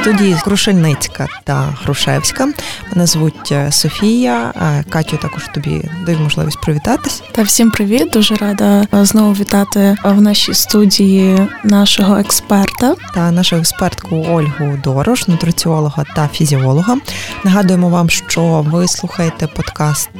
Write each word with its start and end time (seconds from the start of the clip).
Студії 0.00 0.36
Крушельницька 0.44 1.28
та 1.44 1.74
Грушевська. 1.82 2.48
Мене 2.90 3.06
звуть 3.06 3.52
е, 3.52 3.72
Софія. 3.72 4.52
Е, 4.56 4.84
Катю, 4.88 5.16
також 5.16 5.48
тобі 5.54 5.82
даю 6.06 6.18
можливість 6.18 6.60
привітатись. 6.60 7.22
Та 7.32 7.42
всім 7.42 7.70
привіт! 7.70 8.10
Дуже 8.12 8.34
рада 8.34 8.86
е, 8.94 9.04
знову 9.04 9.32
вітати 9.32 9.96
в 10.04 10.20
нашій 10.20 10.54
студії 10.54 11.48
нашого 11.64 12.16
експерта 12.16 12.94
та 13.14 13.30
нашу 13.30 13.56
експертку 13.56 14.16
Ольгу 14.16 14.78
Дорош, 14.84 15.28
нутриціолога 15.28 16.04
та 16.16 16.28
фізіолога. 16.28 16.96
Нагадуємо 17.44 17.88
вам, 17.88 18.10
що 18.10 18.66
ви 18.70 18.88
слухаєте 18.88 19.46
подкаст 19.46 20.10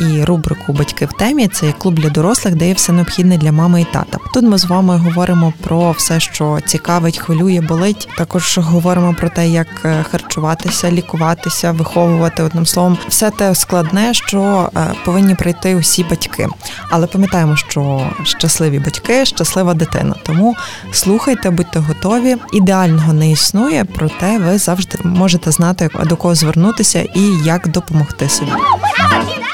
і 0.00 0.24
рубрику 0.24 0.72
Батьки 0.72 1.06
в 1.06 1.12
темі. 1.12 1.48
Це 1.48 1.72
клуб 1.72 1.94
для 1.94 2.10
дорослих, 2.10 2.54
де 2.54 2.68
є 2.68 2.74
все 2.74 2.92
необхідне 2.92 3.38
для 3.38 3.52
мами 3.52 3.80
і 3.80 3.84
тата. 3.84 4.18
Тут 4.34 4.44
ми 4.44 4.58
з 4.58 4.64
вами 4.64 4.96
говоримо 4.96 5.52
про 5.60 5.90
все, 5.92 6.20
що 6.20 6.58
цікавить, 6.66 7.18
хвилює, 7.18 7.60
болить. 7.60 8.08
Також 8.16 8.58
говоримо 8.58 9.14
про 9.14 9.23
те, 9.30 9.48
як 9.48 9.66
харчуватися, 10.10 10.90
лікуватися, 10.90 11.72
виховувати 11.72 12.42
одним 12.42 12.66
словом, 12.66 12.98
все 13.08 13.30
те 13.30 13.54
складне, 13.54 14.14
що 14.14 14.70
повинні 15.04 15.34
пройти 15.34 15.74
усі 15.76 16.04
батьки. 16.04 16.48
Але 16.90 17.06
пам'ятаємо, 17.06 17.56
що 17.56 18.10
щасливі 18.22 18.78
батьки, 18.78 19.24
щаслива 19.24 19.74
дитина. 19.74 20.14
Тому 20.22 20.56
слухайте, 20.92 21.50
будьте 21.50 21.78
готові. 21.78 22.36
Ідеального 22.52 23.12
не 23.12 23.30
існує, 23.30 23.84
проте 23.84 24.38
ви 24.38 24.58
завжди 24.58 24.98
можете 25.04 25.50
знати, 25.50 25.88
до 26.04 26.16
кого 26.16 26.34
звернутися 26.34 27.00
і 27.14 27.22
як 27.44 27.68
допомогти 27.68 28.28
собі. 28.28 28.52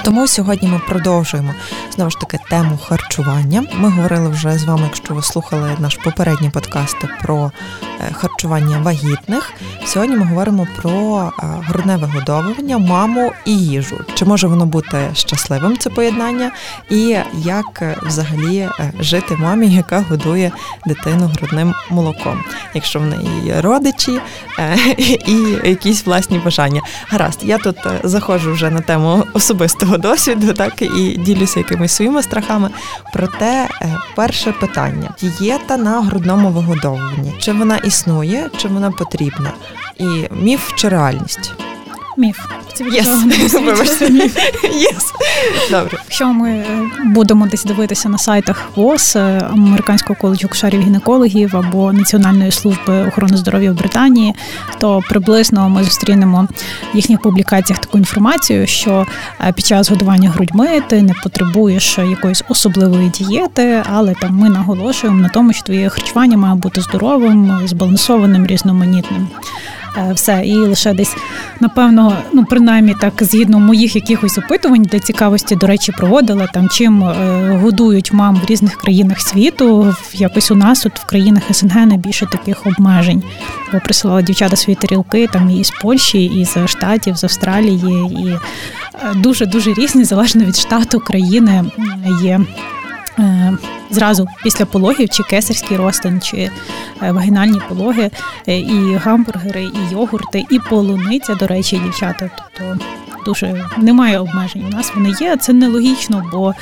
Тому 0.05 0.27
сьогодні 0.27 0.69
ми 0.69 0.79
продовжуємо 0.89 1.55
знову 1.91 2.11
ж 2.11 2.19
таки 2.20 2.39
тему 2.51 2.79
харчування. 2.89 3.65
Ми 3.75 3.89
говорили 3.89 4.29
вже 4.29 4.59
з 4.59 4.65
вами, 4.65 4.83
якщо 4.83 5.15
ви 5.15 5.23
слухали 5.23 5.77
наш 5.79 5.97
попередній 5.97 6.51
подкаст 6.51 6.97
про 7.23 7.53
е, 8.01 8.12
харчування 8.12 8.78
вагітних. 8.78 9.53
Сьогодні 9.87 10.17
ми 10.17 10.25
говоримо 10.25 10.67
про 10.77 10.91
е, 11.43 11.43
грудне 11.43 11.97
вигодовування, 11.97 12.78
маму 12.78 13.33
і 13.45 13.59
їжу. 13.59 13.97
Чи 14.15 14.25
може 14.25 14.47
воно 14.47 14.67
бути 14.67 15.11
щасливим 15.12 15.78
це 15.78 15.91
поєднання, 15.91 16.51
і 16.91 17.17
як 17.34 17.83
е, 17.83 17.97
взагалі 18.03 18.69
жити 19.01 19.37
мамі, 19.37 19.69
яка 19.69 20.01
годує 20.01 20.53
дитину 20.87 21.31
грудним 21.37 21.75
молоком, 21.91 22.45
якщо 22.75 23.01
в 23.01 23.06
неї 23.06 23.28
є 23.45 23.61
родичі 23.61 24.21
і 25.27 25.34
якісь 25.65 26.06
власні 26.06 26.39
бажання. 26.39 26.83
Гаразд, 27.09 27.41
я 27.43 27.59
тут 27.59 27.77
заходжу 28.05 28.53
вже 28.53 28.71
на 28.71 28.81
тему 28.81 29.25
особистого 29.34 29.90
досвіду, 29.99 30.53
так 30.53 30.83
і 30.83 31.17
ділюся 31.19 31.61
якимись 31.61 31.93
своїми 31.93 32.23
страхами. 32.23 32.71
Проте, 33.13 33.69
перше 34.17 34.53
питання: 34.53 35.11
дієта 35.21 35.77
на 35.77 36.01
грудному 36.01 36.49
вигодовуванні. 36.49 37.35
Чи 37.39 37.53
вона 37.53 37.77
існує, 37.77 38.51
чи 38.57 38.69
вона 38.69 38.91
потрібна? 38.91 39.53
І 39.99 40.05
міф 40.31 40.73
чи 40.75 40.89
реальність? 40.89 41.53
Міф. 42.21 42.39
Це 42.75 42.85
yes. 42.85 43.25
міф. 44.11 44.37
Yes. 44.65 45.05
Добре. 45.71 45.99
Якщо 46.05 46.33
ми 46.33 46.51
е, 46.51 46.91
будемо 47.05 47.47
десь 47.47 47.65
дивитися 47.65 48.09
на 48.09 48.19
сайтах 48.19 48.71
ВОЗ, 48.77 49.17
е, 49.17 49.49
американського 49.53 50.17
коледжу 50.21 50.49
кушарів 50.49 50.81
гінекологів 50.81 51.57
або 51.57 51.93
Національної 51.93 52.51
служби 52.51 53.07
охорони 53.09 53.37
здоров'я 53.37 53.73
в 53.73 53.75
Британії, 53.75 54.35
то 54.79 55.01
приблизно 55.09 55.69
ми 55.69 55.85
зустрінемо 55.85 56.49
в 56.95 56.97
їхніх 56.97 57.21
публікаціях 57.21 57.81
таку 57.81 57.99
інформацію, 57.99 58.67
що 58.67 59.07
е, 59.41 59.53
під 59.53 59.67
час 59.67 59.91
годування 59.91 60.31
грудьми 60.31 60.83
ти 60.89 61.03
не 61.03 61.15
потребуєш 61.23 61.99
якоїсь 61.99 62.43
особливої 62.49 63.09
дієти, 63.09 63.83
але 63.93 64.15
там 64.15 64.37
ми 64.37 64.50
наголошуємо 64.50 65.21
на 65.21 65.28
тому, 65.28 65.53
що 65.53 65.62
твоє 65.62 65.89
харчування 65.89 66.37
має 66.37 66.55
бути 66.55 66.81
здоровим, 66.81 67.61
збалансованим, 67.67 68.47
різноманітним. 68.47 69.28
Е, 69.97 70.12
все. 70.12 70.43
І 70.45 70.55
лише 70.55 70.93
десь, 70.93 71.17
напевно, 71.61 72.17
ну 72.33 72.45
принаймні 72.45 72.95
так, 73.01 73.12
згідно 73.21 73.59
моїх 73.59 73.97
якихось 73.97 74.39
опитувань 74.39 74.83
для 74.83 74.99
цікавості, 74.99 75.56
до 75.56 75.67
речі, 75.67 75.93
проводила 75.93 76.47
там, 76.47 76.69
чим 76.69 77.05
е, 77.05 77.59
годують 77.62 78.12
мам 78.12 78.37
в 78.37 78.45
різних 78.47 78.77
країнах 78.77 79.21
світу. 79.21 79.95
Якось 80.15 80.50
у 80.50 80.55
нас 80.55 80.81
тут 80.81 80.99
в 80.99 81.06
країнах 81.06 81.43
СНГ 81.50 81.87
не 81.87 81.97
більше 81.97 82.27
таких 82.27 82.67
обмежень. 82.67 83.23
Бо 83.73 83.79
присилала 83.81 84.23
дівчата 84.23 84.56
свої 84.56 84.77
тарілки 84.77 85.27
там 85.27 85.50
і 85.50 85.65
з 85.65 85.71
Польщі, 85.71 86.25
і 86.25 86.45
з 86.45 86.67
Штатів, 86.67 87.17
з 87.17 87.25
Австралії, 87.25 88.11
і 88.25 88.29
е, 88.29 88.39
дуже 89.15 89.47
дуже 89.47 89.75
різні, 89.75 90.05
залежно 90.05 90.45
від 90.45 90.56
штату 90.56 91.00
країни 91.00 91.65
є. 92.23 92.41
Зразу 93.91 94.28
після 94.42 94.66
пологів, 94.66 95.08
чи 95.08 95.22
кесарський 95.22 95.76
розтин, 95.76 96.20
чи 96.20 96.50
вагінальні 97.00 97.60
пологи, 97.69 98.10
і 98.47 98.94
гамбургери, 99.04 99.62
і 99.62 99.92
йогурти, 99.92 100.44
і 100.50 100.58
полуниця, 100.58 101.34
до 101.34 101.47
речі, 101.47 101.81
дівчата. 101.84 102.31
Тобто 102.58 102.84
дуже 103.25 103.64
немає 103.76 104.19
обмежень. 104.19 104.64
У 104.64 104.76
нас 104.76 104.92
вони 104.94 105.14
є. 105.20 105.36
Це 105.36 105.53
нелогічно, 105.53 106.25
бо 106.32 106.54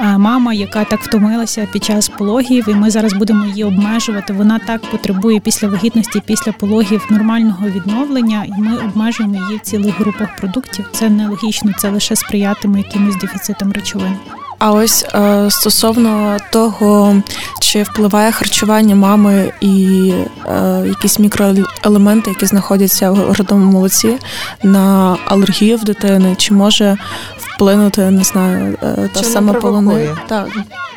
мама, 0.00 0.52
яка 0.52 0.84
так 0.84 1.00
втомилася 1.00 1.68
під 1.72 1.84
час 1.84 2.08
пологів, 2.08 2.68
і 2.68 2.74
ми 2.74 2.90
зараз 2.90 3.12
будемо 3.12 3.44
її 3.44 3.64
обмежувати. 3.64 4.32
Вона 4.32 4.58
так 4.58 4.90
потребує 4.90 5.40
після 5.40 5.68
вагітності, 5.68 6.22
після 6.26 6.52
пологів 6.52 7.06
нормального 7.10 7.66
відновлення, 7.68 8.44
і 8.44 8.60
ми 8.60 8.76
обмежуємо 8.76 9.34
її 9.34 9.56
в 9.56 9.60
цілих 9.60 10.00
групах 10.00 10.36
продуктів. 10.36 10.88
Це 10.92 11.10
нелогічно, 11.10 11.72
це 11.78 11.90
лише 11.90 12.16
сприятиме 12.16 12.78
якимось 12.78 13.16
дефіцитам 13.16 13.72
речовин. 13.72 14.16
А 14.60 14.72
ось 14.72 15.04
е, 15.14 15.50
стосовно 15.50 16.36
того, 16.52 17.22
чи 17.60 17.82
впливає 17.82 18.32
харчування 18.32 18.94
мами 18.94 19.52
і 19.60 20.12
е, 20.46 20.82
якісь 20.86 21.18
мікроелементи, 21.18 22.30
які 22.30 22.46
знаходяться 22.46 23.10
в 23.10 23.16
грудному 23.16 23.72
молоці, 23.72 24.18
на 24.62 25.16
алергію 25.26 25.76
в 25.76 25.84
дитини, 25.84 26.34
чи 26.38 26.54
може 26.54 26.96
вплинути, 27.38 28.10
не 28.10 28.24
знаю, 28.24 28.78
е, 28.82 29.10
та 29.14 29.22
сама 29.22 29.52
полони? 29.52 30.08
Так. 30.28 30.48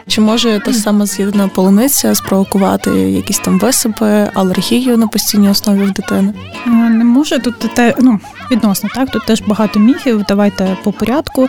Чи 0.07 0.21
може 0.21 0.61
та 0.65 0.73
сама 0.73 1.05
з'єднана 1.05 1.47
полуниця 1.47 2.15
спровокувати 2.15 2.89
якісь 2.91 3.39
там 3.39 3.59
висипи, 3.59 4.29
алергію 4.33 4.97
на 4.97 5.07
постійній 5.07 5.49
основі 5.49 5.83
в 5.83 5.91
дитини? 5.91 6.33
Не 6.65 7.03
може 7.03 7.39
тут 7.39 7.59
те, 7.59 7.95
ну 7.99 8.19
відносно 8.55 8.89
так. 8.95 9.09
Тут 9.09 9.25
теж 9.25 9.41
багато 9.41 9.79
міфів. 9.79 10.23
Давайте 10.27 10.77
по 10.83 10.91
порядку. 10.91 11.47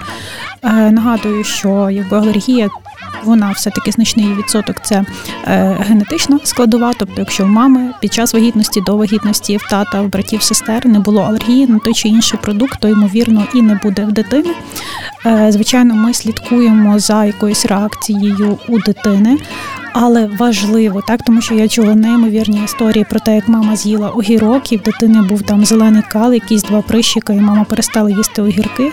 Е, 0.63 0.91
нагадую, 0.91 1.45
що 1.45 1.91
якби 1.91 2.17
алергія 2.17 2.69
вона 3.25 3.51
все-таки 3.51 3.93
значний 3.93 4.35
відсоток 4.35 4.77
це 4.83 5.05
е, 5.45 5.79
генетична 5.81 6.39
складова. 6.45 6.93
Тобто, 6.99 7.15
якщо 7.19 7.45
в 7.45 7.49
мами 7.49 7.91
під 8.01 8.13
час 8.13 8.35
вагітності 8.35 8.81
до 8.81 8.97
вагітності 8.97 9.57
в 9.57 9.63
тата, 9.71 10.03
в 10.03 10.09
братів, 10.09 10.43
сестер 10.43 10.87
не 10.87 10.99
було 10.99 11.23
алергії 11.23 11.67
на 11.67 11.79
той 11.79 11.95
чи 11.95 12.09
інший 12.09 12.39
продукт, 12.43 12.81
то 12.81 12.89
ймовірно 12.89 13.47
і 13.55 13.63
не 13.63 13.81
буде 13.83 14.05
в 14.05 14.13
дитини. 14.13 14.55
Е, 15.27 15.53
звичайно, 15.53 15.95
ми 15.95 16.15
слідкуємо 16.15 16.99
за 16.99 17.25
якоюсь 17.25 17.67
реакцією 17.67 18.59
у 18.69 18.79
дитини. 18.79 19.39
Але 19.97 20.27
важливо, 20.39 21.03
так 21.07 21.23
тому 21.23 21.41
що 21.41 21.55
я 21.55 21.69
чула 21.69 21.95
неймовірні 21.95 22.65
історії 22.65 23.07
про 23.11 23.21
те, 23.21 23.35
як 23.35 23.49
мама 23.49 23.77
з'їла 23.77 24.09
огірок, 24.09 24.73
і 24.73 24.77
в 24.77 24.83
дитини 24.83 25.23
був 25.23 25.43
там 25.43 25.65
зелений 25.65 26.03
кал, 26.09 26.33
якісь 26.33 26.63
два 26.63 26.83
прищика, 26.83 27.33
і 27.33 27.41
мама 27.41 27.65
перестала 27.65 28.11
їсти 28.11 28.43
огірки 28.43 28.93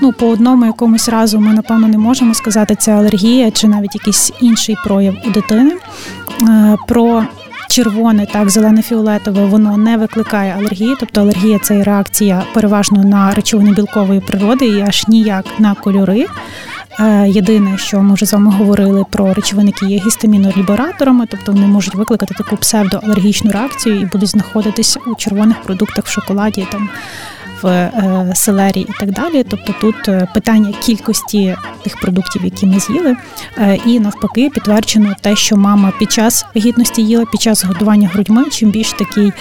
ну 0.00 0.12
по 0.12 0.26
одному 0.26 0.66
якомусь 0.66 1.08
разу 1.08 1.40
ми 1.40 1.52
напевно 1.52 1.88
не 1.88 1.98
можемо 1.98 2.34
сказати, 2.34 2.74
це 2.74 2.92
алергія 2.92 3.50
чи 3.50 3.68
навіть 3.68 3.94
якийсь 3.94 4.32
інший 4.40 4.76
прояв 4.84 5.14
у 5.26 5.30
дитини. 5.30 5.76
Е, 6.42 6.76
про 6.88 7.24
червоне, 7.70 8.26
так, 8.32 8.48
зелене-фіолетове, 8.48 9.46
воно 9.46 9.76
не 9.76 9.96
викликає 9.96 10.54
алергії, 10.58 10.96
тобто 11.00 11.20
алергія 11.20 11.58
це 11.58 11.82
реакція 11.82 12.44
переважно 12.54 13.04
на 13.04 13.30
речовини 13.30 13.72
білкової 13.72 14.20
природи 14.20 14.66
і 14.66 14.80
аж 14.80 15.08
ніяк 15.08 15.44
на 15.58 15.74
кольори. 15.74 16.26
Е, 17.00 17.28
єдине, 17.28 17.78
що 17.78 18.02
ми 18.02 18.14
вже 18.14 18.26
з 18.26 18.32
вами 18.32 18.50
говорили 18.50 19.04
про 19.10 19.34
речовини, 19.34 19.72
які 19.80 19.94
є 19.94 20.00
гістамінолібераторами, 20.06 21.26
тобто 21.30 21.52
вони 21.52 21.66
можуть 21.66 21.94
викликати 21.94 22.34
таку 22.34 22.56
псевдоалергічну 22.56 23.50
реакцію 23.50 24.00
і 24.00 24.04
будуть 24.04 24.28
знаходитись 24.28 24.98
у 25.06 25.14
червоних 25.14 25.62
продуктах 25.62 26.04
в 26.04 26.10
шоколаді 26.10 26.66
там 26.72 26.88
в 27.64 27.68
е, 27.68 28.32
селері 28.34 28.80
і 28.80 28.92
так 29.00 29.10
далі. 29.10 29.44
Тобто 29.48 29.74
тут 29.80 30.08
е, 30.08 30.28
питання 30.34 30.72
кількості 30.82 31.56
тих 31.82 32.00
продуктів, 32.00 32.44
які 32.44 32.66
ми 32.66 32.80
з'їли, 32.80 33.16
е, 33.58 33.78
і 33.86 34.00
навпаки 34.00 34.50
підтверджено 34.54 35.14
те, 35.20 35.36
що 35.36 35.56
мама 35.56 35.92
під 35.98 36.12
час 36.12 36.44
вагітності 36.54 37.02
їла 37.02 37.24
під 37.24 37.40
час 37.40 37.64
годування 37.64 38.08
грудьми. 38.08 38.44
Чим 38.50 38.70
більш 38.70 38.92
такий 38.92 39.32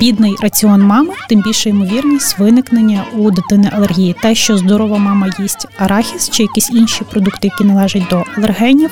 бідний 0.00 0.36
раціон 0.42 0.82
мами, 0.82 1.14
тим 1.28 1.40
більше 1.40 1.70
ймовірність 1.70 2.38
виникнення 2.38 3.04
у 3.16 3.30
дитини 3.30 3.70
алергії. 3.72 4.16
Те, 4.22 4.34
що 4.34 4.56
здорова 4.56 4.98
мама 4.98 5.30
їсть 5.38 5.66
арахіс 5.78 6.30
чи 6.30 6.42
якісь 6.42 6.70
інші 6.70 7.04
продукти, 7.04 7.48
які 7.52 7.64
належать 7.64 8.06
до 8.10 8.24
алергенів, 8.36 8.90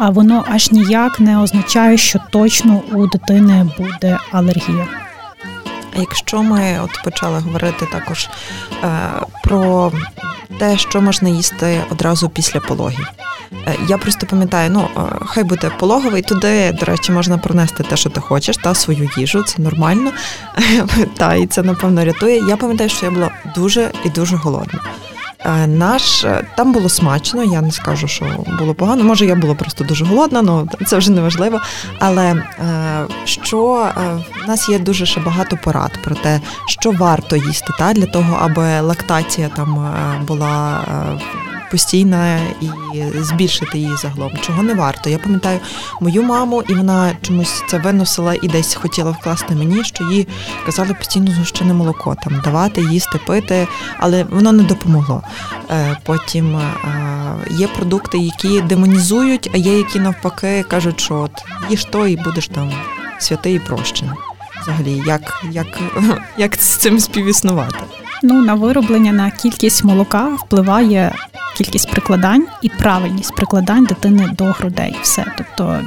воно 0.00 0.44
аж 0.48 0.72
ніяк 0.72 1.20
не 1.20 1.38
означає, 1.38 1.96
що 1.96 2.20
точно 2.30 2.82
у 2.92 3.06
дитини 3.06 3.66
буде 3.78 4.18
алергія. 4.32 5.11
Якщо 5.96 6.42
ми 6.42 6.80
от 6.84 6.90
почали 7.04 7.38
говорити 7.38 7.86
також 7.92 8.28
е, 8.84 9.10
про 9.42 9.92
те, 10.58 10.78
що 10.78 11.00
можна 11.00 11.28
їсти 11.28 11.80
одразу 11.90 12.28
після 12.28 12.60
пологів. 12.60 13.06
Е, 13.66 13.76
я 13.88 13.98
просто 13.98 14.26
пам'ятаю, 14.26 14.70
ну 14.70 14.88
хай 15.26 15.44
буде 15.44 15.70
пологовий, 15.78 16.22
туди, 16.22 16.72
до 16.72 16.86
речі, 16.86 17.12
можна 17.12 17.38
пронести 17.38 17.82
те, 17.82 17.96
що 17.96 18.10
ти 18.10 18.20
хочеш, 18.20 18.56
та 18.56 18.74
свою 18.74 19.10
їжу, 19.16 19.42
це 19.42 19.62
нормально. 19.62 20.10
Та 21.16 21.34
і 21.34 21.46
це 21.46 21.62
напевно 21.62 22.04
рятує. 22.04 22.36
Я 22.48 22.56
пам'ятаю, 22.56 22.90
що 22.90 23.06
я 23.06 23.12
була 23.12 23.30
дуже 23.54 23.90
і 24.04 24.10
дуже 24.10 24.36
голодна. 24.36 24.80
Е, 25.44 25.66
наш 25.66 26.24
е, 26.24 26.44
там 26.56 26.72
було 26.72 26.88
смачно, 26.88 27.44
я 27.44 27.60
не 27.60 27.72
скажу, 27.72 28.08
що 28.08 28.24
було 28.58 28.74
погано. 28.74 29.04
Може, 29.04 29.26
я 29.26 29.34
була 29.34 29.54
просто 29.54 29.84
дуже 29.84 30.04
голодна, 30.04 30.44
але 30.48 30.84
це 30.86 30.98
вже 30.98 31.10
не 31.12 31.20
важливо. 31.20 31.60
Але 31.98 32.32
е, 32.32 32.44
що 33.24 33.88
в 34.44 34.48
нас 34.48 34.68
є 34.68 34.78
дуже 34.78 35.06
ще 35.06 35.20
багато 35.20 35.56
порад 35.56 35.98
про 36.04 36.14
те, 36.14 36.40
що 36.66 36.90
варто 36.90 37.36
їсти, 37.36 37.72
та 37.78 37.92
для 37.92 38.06
того, 38.06 38.38
аби 38.42 38.80
лактація 38.80 39.48
там 39.48 39.94
була 40.26 40.80
постійна 41.72 42.38
і 42.60 42.70
збільшити 43.16 43.78
її 43.78 43.96
загалом. 43.96 44.32
Чого 44.40 44.62
не 44.62 44.74
варто. 44.74 45.10
Я 45.10 45.18
пам'ятаю 45.18 45.60
мою 46.00 46.22
маму, 46.22 46.62
і 46.68 46.74
вона 46.74 47.12
чомусь 47.22 47.64
це 47.68 47.78
виносила 47.78 48.34
і 48.42 48.48
десь 48.48 48.74
хотіла 48.74 49.10
вкласти 49.10 49.54
мені, 49.54 49.84
що 49.84 50.04
їй 50.04 50.28
казали 50.66 50.94
постійно 50.94 51.30
згущене 51.32 51.74
молоко 51.74 52.16
там 52.24 52.40
давати, 52.44 52.80
їсти, 52.80 53.18
пити, 53.26 53.68
але 53.98 54.24
воно 54.24 54.52
не 54.52 54.62
допомогло. 54.62 55.22
Е, 55.70 55.96
потім 56.04 56.56
е, 56.56 56.72
є 57.50 57.68
продукти, 57.68 58.18
які 58.18 58.60
демонізують, 58.60 59.50
а 59.54 59.56
є 59.56 59.78
які 59.78 60.00
навпаки 60.00 60.64
кажуть, 60.68 61.00
що 61.00 61.14
от 61.14 61.44
їж 61.70 61.84
то 61.84 62.06
і 62.06 62.16
будеш 62.16 62.48
там 62.48 62.72
святий 63.18 63.56
і 63.56 63.58
прощений. 63.58 64.14
Взагалі, 64.62 65.02
як, 65.06 65.44
як, 65.50 65.80
як 66.36 66.54
з 66.54 66.76
цим 66.76 67.00
співіснувати? 67.00 68.01
Ну 68.22 68.42
на 68.42 68.54
вироблення 68.54 69.12
на 69.12 69.30
кількість 69.30 69.84
молока 69.84 70.28
впливає 70.28 71.14
кількість 71.56 71.90
прикладань 71.90 72.46
і 72.62 72.68
правильність 72.68 73.36
прикладань 73.36 73.84
дитини 73.84 74.30
до 74.38 74.44
грудей. 74.44 74.96
Все, 75.02 75.24
тобто. 75.38 75.80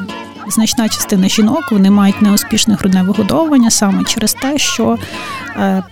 Значна 0.48 0.90
частина 0.90 1.28
жінок 1.28 1.72
вони 1.72 1.92
мають 1.92 2.22
неуспішне 2.22 2.76
грудне 2.76 3.04
вигодовування 3.04 3.72
саме 3.72 4.04
через 4.04 4.34
те, 4.34 4.58
що 4.58 4.98
е, 5.58 5.84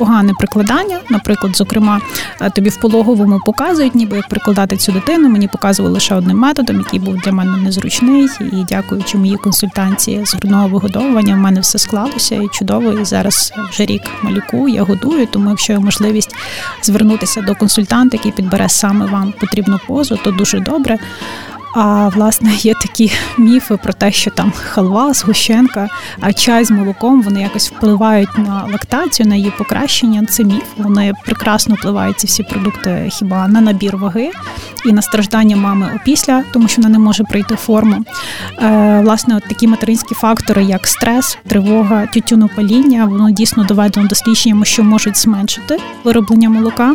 погане 0.00 0.32
прикладання. 0.34 1.00
Наприклад, 1.10 1.56
зокрема, 1.56 2.00
е, 2.40 2.50
тобі 2.50 2.70
в 2.70 2.80
пологовому 2.80 3.40
показують, 3.46 3.94
ніби 3.94 4.16
як 4.16 4.28
прикладати 4.28 4.76
цю 4.76 4.92
дитину. 4.92 5.28
Мені 5.28 5.48
показували 5.48 5.94
лише 5.94 6.14
одним 6.14 6.38
методом, 6.38 6.76
який 6.76 7.00
був 7.00 7.16
для 7.16 7.32
мене 7.32 7.56
незручний. 7.56 8.28
І 8.40 8.64
дякуючи 8.68 9.18
моїй 9.18 9.36
консультації 9.36 10.26
з 10.26 10.34
грудного 10.34 10.68
вигодовування, 10.68 11.34
в 11.34 11.38
мене 11.38 11.60
все 11.60 11.78
склалося 11.78 12.34
і 12.34 12.48
чудово. 12.52 12.92
І 12.92 13.04
зараз 13.04 13.52
вже 13.70 13.86
рік 13.86 14.02
малюку 14.22 14.68
я 14.68 14.82
годую. 14.82 15.26
Тому, 15.26 15.50
якщо 15.50 15.72
є 15.72 15.78
можливість 15.78 16.34
звернутися 16.82 17.40
до 17.40 17.54
консультанта, 17.54 18.16
який 18.16 18.32
підбере 18.32 18.68
саме 18.68 19.06
вам 19.06 19.32
потрібну 19.40 19.80
позу, 19.86 20.18
то 20.24 20.30
дуже 20.30 20.60
добре. 20.60 20.98
А 21.74 22.08
власне 22.08 22.54
є 22.54 22.74
такі 22.74 23.12
міфи 23.38 23.76
про 23.76 23.92
те, 23.92 24.12
що 24.12 24.30
там 24.30 24.52
халва, 24.56 25.12
згущенка, 25.12 25.88
а 26.20 26.32
чай 26.32 26.64
з 26.64 26.70
молоком 26.70 27.22
вони 27.22 27.42
якось 27.42 27.72
впливають 27.72 28.38
на 28.38 28.68
лактацію, 28.72 29.28
на 29.28 29.34
її 29.34 29.52
покращення. 29.58 30.24
Це 30.24 30.44
міф. 30.44 30.64
Вони 30.76 31.12
прекрасно 31.24 31.74
впливають 31.74 32.20
ці 32.20 32.26
всі 32.26 32.42
продукти 32.42 33.08
хіба 33.12 33.48
на 33.48 33.60
набір 33.60 33.96
ваги 33.96 34.30
і 34.86 34.92
на 34.92 35.02
страждання 35.02 35.56
мами 35.56 36.00
опісля, 36.00 36.44
тому 36.52 36.68
що 36.68 36.82
вона 36.82 36.92
не 36.92 36.98
може 36.98 37.24
прийти 37.24 37.56
форму. 37.56 38.04
Е, 38.62 39.00
Власне, 39.04 39.36
от 39.36 39.42
такі 39.48 39.66
материнські 39.66 40.14
фактори, 40.14 40.64
як 40.64 40.86
стрес, 40.86 41.38
тривога, 41.48 42.06
тютюнопаління, 42.06 43.04
воно 43.04 43.30
дійсно 43.30 43.64
доведено 43.64 44.08
дослідженнями, 44.08 44.64
що 44.64 44.84
можуть 44.84 45.16
зменшити 45.16 45.78
вироблення 46.04 46.50
молока. 46.50 46.94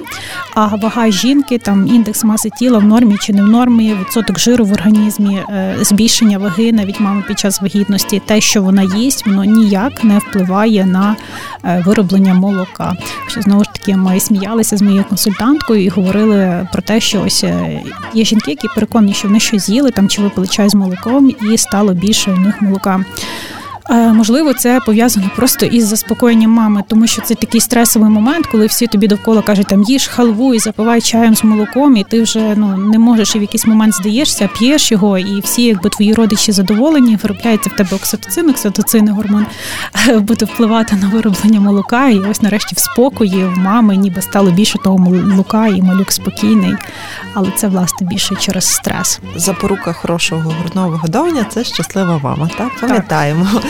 А 0.55 0.65
вага 0.65 1.11
жінки, 1.11 1.57
там 1.57 1.87
індекс 1.87 2.23
маси 2.23 2.49
тіла 2.59 2.77
в 2.77 2.83
нормі 2.83 3.17
чи 3.21 3.33
не 3.33 3.43
в 3.43 3.47
нормі, 3.47 3.95
відсоток 4.01 4.39
жиру 4.39 4.65
в 4.65 4.73
організмі, 4.73 5.35
е, 5.35 5.75
збільшення 5.81 6.37
ваги 6.37 6.71
навіть 6.71 6.99
мами 6.99 7.23
під 7.27 7.39
час 7.39 7.61
вагітності, 7.61 8.21
те, 8.25 8.41
що 8.41 8.61
вона 8.61 8.83
їсть, 8.83 9.27
воно 9.27 9.43
ніяк 9.43 10.03
не 10.03 10.17
впливає 10.17 10.85
на 10.85 11.15
е, 11.63 11.83
вироблення 11.85 12.33
молока. 12.33 12.93
Що 13.27 13.41
знову 13.41 13.63
ж 13.63 13.69
таки 13.73 13.97
ми 13.97 14.19
сміялися 14.19 14.77
з 14.77 14.81
моєю 14.81 15.03
консультанткою 15.03 15.83
і 15.83 15.89
говорили 15.89 16.67
про 16.71 16.81
те, 16.81 16.99
що 16.99 17.21
ось 17.21 17.43
е, 17.43 17.74
є 18.13 18.25
жінки, 18.25 18.51
які 18.51 18.67
переконані, 18.75 19.13
що 19.13 19.27
вони 19.27 19.39
щось 19.39 19.65
з'їли 19.65 19.91
там 19.91 20.09
чи 20.09 20.21
випили 20.21 20.47
чай 20.47 20.69
з 20.69 20.75
молоком, 20.75 21.35
і 21.51 21.57
стало 21.57 21.93
більше 21.93 22.31
у 22.31 22.37
них 22.37 22.61
молока. 22.61 23.05
Е, 23.89 24.13
можливо, 24.13 24.53
це 24.53 24.79
пов'язано 24.85 25.29
просто 25.35 25.65
із 25.65 25.87
заспокоєнням 25.87 26.51
мами, 26.51 26.83
тому 26.87 27.07
що 27.07 27.21
це 27.21 27.35
такий 27.35 27.61
стресовий 27.61 28.09
момент, 28.09 28.47
коли 28.47 28.65
всі 28.65 28.87
тобі 28.87 29.07
довкола 29.07 29.41
кажуть, 29.41 29.67
там 29.67 29.83
їж 29.83 30.07
халву 30.07 30.53
і 30.53 30.59
запивай 30.59 31.01
чаєм 31.01 31.35
з 31.35 31.43
молоком, 31.43 31.97
і 31.97 32.03
ти 32.03 32.21
вже 32.21 32.53
ну 32.55 32.77
не 32.77 32.99
можеш 32.99 33.35
і 33.35 33.39
в 33.39 33.41
якийсь 33.41 33.65
момент 33.65 33.93
здаєшся, 33.93 34.49
п'єш 34.57 34.91
його, 34.91 35.17
і 35.17 35.41
всі, 35.41 35.63
якби 35.63 35.89
твої 35.89 36.13
родичі 36.13 36.51
задоволені, 36.51 37.17
виробляється 37.23 37.69
в 37.69 37.77
тебе 37.77 37.89
окситоцин, 37.95 38.49
окситоцин, 38.49 39.09
гормон 39.09 39.45
е, 40.07 40.19
буде 40.19 40.45
впливати 40.45 40.95
на 40.95 41.07
вироблення 41.07 41.59
молока. 41.59 42.09
І 42.09 42.19
ось 42.19 42.41
нарешті 42.41 42.75
в 42.75 42.79
спокої 42.79 43.45
в 43.45 43.57
мами 43.57 43.95
ніби 43.95 44.21
стало 44.21 44.51
більше 44.51 44.77
того 44.83 44.97
молока, 44.97 45.67
і 45.67 45.81
малюк 45.81 46.11
спокійний. 46.11 46.73
Але 47.33 47.51
це 47.55 47.67
власне 47.67 48.07
більше 48.07 48.35
через 48.35 48.65
стрес. 48.65 49.19
Запорука 49.35 49.93
хорошого 49.93 50.53
грудного 50.59 50.89
вигодовування 50.89 51.45
це 51.49 51.63
щаслива 51.63 52.19
мама. 52.23 52.49
Так 52.57 52.71
пам'ятаємо. 52.81 53.47
Так. 53.53 53.63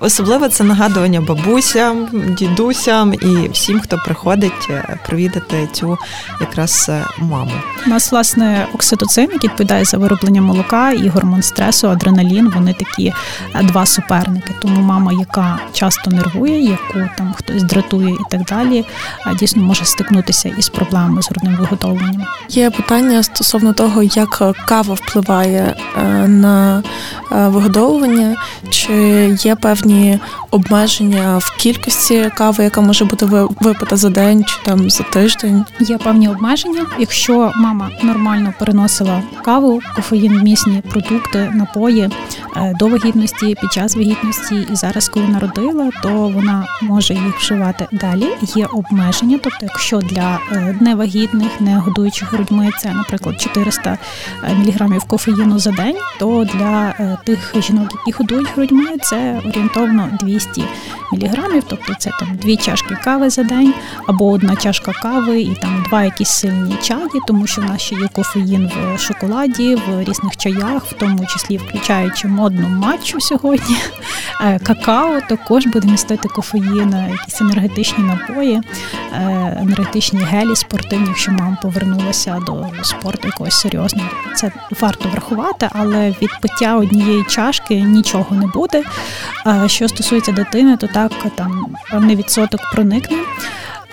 Особливо 0.00 0.48
це 0.48 0.64
нагадування 0.64 1.20
бабусям, 1.20 2.08
дідусям 2.38 3.14
і 3.14 3.48
всім, 3.48 3.80
хто 3.80 3.98
приходить 4.04 4.68
е, 4.70 4.98
провідати 5.06 5.68
цю 5.72 5.98
якраз 6.40 6.86
е, 6.88 7.04
маму. 7.18 7.52
У 7.86 7.90
нас 7.90 8.12
власне 8.12 8.66
окситоцин, 8.74 9.28
який 9.32 9.50
відповідає 9.50 9.84
за 9.84 9.96
вироблення 9.96 10.42
молока 10.42 10.92
і 10.92 11.08
гормон 11.08 11.42
стресу, 11.42 11.88
адреналін. 11.88 12.52
Вони 12.54 12.72
такі 12.72 13.14
е, 13.54 13.62
два 13.62 13.86
суперники. 13.86 14.54
Тому 14.62 14.80
мама, 14.80 15.12
яка 15.12 15.58
часто 15.72 16.10
нервує, 16.10 16.60
яку 16.60 17.10
там 17.18 17.34
хтось 17.36 17.62
дратує 17.62 18.10
і 18.10 18.30
так 18.30 18.44
далі, 18.44 18.84
дійсно 19.38 19.62
може 19.62 19.84
стикнутися 19.84 20.48
із 20.58 20.68
проблемами 20.68 21.22
з 21.22 21.30
грудним 21.30 21.56
виготовленням. 21.56 22.26
Є 22.48 22.70
питання 22.70 23.22
стосовно 23.22 23.72
того, 23.72 24.02
як 24.02 24.42
кава 24.66 24.94
впливає 24.94 25.74
на 26.26 26.82
вигодовування, 27.30 28.36
чи 28.70 28.92
є 29.40 29.47
є 29.48 29.54
певні 29.54 30.18
обмеження 30.50 31.38
в 31.38 31.56
кількості 31.58 32.30
кави, 32.34 32.64
яка 32.64 32.80
може 32.80 33.04
бути 33.04 33.26
випита 33.60 33.96
за 33.96 34.10
день 34.10 34.44
чи 34.44 34.54
там 34.64 34.90
за 34.90 35.04
тиждень. 35.04 35.64
Є 35.80 35.98
певні 35.98 36.28
обмеження. 36.28 36.86
Якщо 36.98 37.52
мама 37.56 37.90
нормально 38.02 38.54
переносила 38.58 39.22
каву, 39.44 39.80
кофеїн, 39.96 40.42
місні 40.42 40.82
продукти, 40.90 41.52
напої 41.54 42.10
е, 42.56 42.74
до 42.78 42.86
вагітності, 42.86 43.56
під 43.60 43.72
час 43.72 43.96
вагітності, 43.96 44.66
і 44.72 44.76
зараз, 44.76 45.08
коли 45.08 45.28
народила, 45.28 45.90
то 46.02 46.08
вона 46.08 46.66
може 46.82 47.14
їх 47.14 47.38
вживати 47.38 47.86
далі. 47.92 48.28
Є 48.42 48.66
обмеження, 48.66 49.38
тобто, 49.42 49.58
якщо 49.62 49.98
для 49.98 50.38
е, 50.52 50.76
невагітних, 50.80 51.60
не 51.60 51.78
годуючих 51.78 52.32
грудьми, 52.32 52.70
це, 52.78 52.92
наприклад, 52.94 53.40
400 53.40 53.98
е, 54.42 54.54
мг 54.54 54.98
кофеїну 55.06 55.58
за 55.58 55.70
день, 55.70 55.96
то 56.18 56.46
для 56.54 56.92
тих 57.24 57.54
жінок, 57.60 57.92
які 57.92 58.18
годують 58.18 58.48
грудьми, 58.56 58.86
це 59.02 59.37
орієнтовно 59.38 60.08
200 60.20 60.64
мг, 61.12 61.62
тобто 61.68 61.94
це 61.98 62.10
там 62.20 62.36
дві 62.42 62.56
чашки 62.56 62.96
кави 63.04 63.30
за 63.30 63.42
день, 63.42 63.74
або 64.06 64.30
одна 64.30 64.56
чашка 64.56 64.92
кави 64.92 65.40
і 65.40 65.54
там 65.54 65.84
два 65.88 66.04
якісь 66.04 66.30
сильні 66.30 66.76
чаї, 66.82 67.20
тому 67.26 67.46
що 67.46 67.62
в 67.62 67.64
нас 67.64 67.82
ще 67.82 67.94
є 67.94 68.08
кофеїн 68.12 68.70
в 68.94 68.98
шоколаді, 68.98 69.74
в 69.74 70.04
різних 70.04 70.36
чаях, 70.36 70.84
в 70.84 70.92
тому 70.92 71.26
числі 71.26 71.56
включаючи 71.56 72.28
модну 72.28 72.68
матчу 72.68 73.20
сьогодні. 73.20 73.76
Е, 74.40 74.58
какао 74.58 75.20
також 75.28 75.66
буде 75.66 75.88
містити 75.88 76.28
кофеїн, 76.28 76.94
якісь 77.10 77.40
енергетичні 77.40 78.04
напої, 78.04 78.60
е, 79.12 79.58
енергетичні 79.60 80.20
гелі 80.20 80.56
спортивні, 80.56 81.08
якщо 81.08 81.32
мама 81.32 81.58
повернулася 81.62 82.42
до 82.46 82.66
спорту 82.82 83.28
якогось 83.28 83.60
серйозного. 83.60 84.08
Це 84.36 84.52
варто 84.80 85.08
врахувати, 85.08 85.68
але 85.72 86.14
від 86.22 86.30
пиття 86.40 86.76
однієї 86.76 87.24
чашки 87.24 87.80
нічого 87.80 88.36
не 88.36 88.46
буде. 88.46 88.82
Що 89.66 89.88
стосується 89.88 90.32
дитини, 90.32 90.76
то 90.76 90.86
так 90.86 91.12
там 91.36 91.66
певний 91.90 92.16
відсоток 92.16 92.60
проникне. 92.72 93.18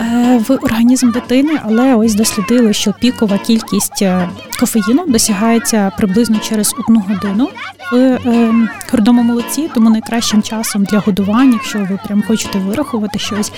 Е, 0.02 0.38
в 0.48 0.52
організм 0.52 1.12
дитини, 1.12 1.60
але 1.64 1.96
ось 1.96 2.16
дослідили, 2.16 2.74
що 2.74 2.94
пікова 2.94 3.38
кількість 3.38 4.02
е, 4.02 4.30
кофеїну 4.60 5.06
досягається 5.08 5.92
приблизно 5.98 6.40
через 6.40 6.76
одну 6.80 7.00
годину 7.00 7.50
в 7.92 7.96
е, 7.96 8.54
грудному 8.92 9.24
молоці, 9.24 9.70
тому 9.74 9.90
найкращим 9.90 10.44
часом 10.44 10.84
для 10.84 11.00
годування, 11.00 11.54
якщо 11.54 11.80
ви 11.80 12.00
прям 12.06 12.24
хочете 12.28 12.60
вирахувати 12.60 13.20
щось, 13.20 13.52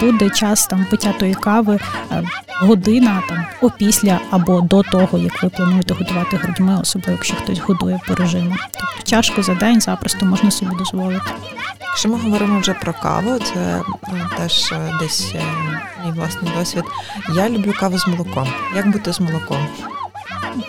буде 0.00 0.30
час 0.30 0.66
там 0.66 0.86
пиття 0.90 1.12
тої 1.12 1.34
кави 1.34 1.78
година 2.60 3.22
там 3.28 3.44
опісля 3.60 4.20
або 4.30 4.60
до 4.60 4.82
того, 4.82 5.18
як 5.18 5.42
ви 5.42 5.48
плануєте 5.48 5.94
готувати 5.94 6.36
грудьми, 6.36 6.78
особливо 6.80 7.12
якщо 7.12 7.34
хтось 7.36 7.58
годує 7.58 8.00
по 8.08 8.14
режиму. 8.14 8.56
Тобто 8.72 9.10
чашку 9.10 9.42
за 9.42 9.54
день 9.54 9.80
запросто 9.80 10.26
можна 10.26 10.50
собі 10.50 10.76
дозволити. 10.78 11.30
Якщо 11.80 12.08
ми 12.08 12.18
говоримо 12.18 12.60
вже 12.60 12.74
про 12.74 12.92
каву, 12.92 13.38
це 13.38 13.82
теж 14.36 14.74
десь 15.00 15.34
мій 16.04 16.12
власний 16.12 16.52
досвід. 16.58 16.84
Я 17.34 17.48
люблю 17.48 17.72
каву 17.80 17.98
з 17.98 18.06
молоком. 18.06 18.48
Як 18.76 18.90
бути 18.90 19.12
з 19.12 19.20
молоком? 19.20 19.66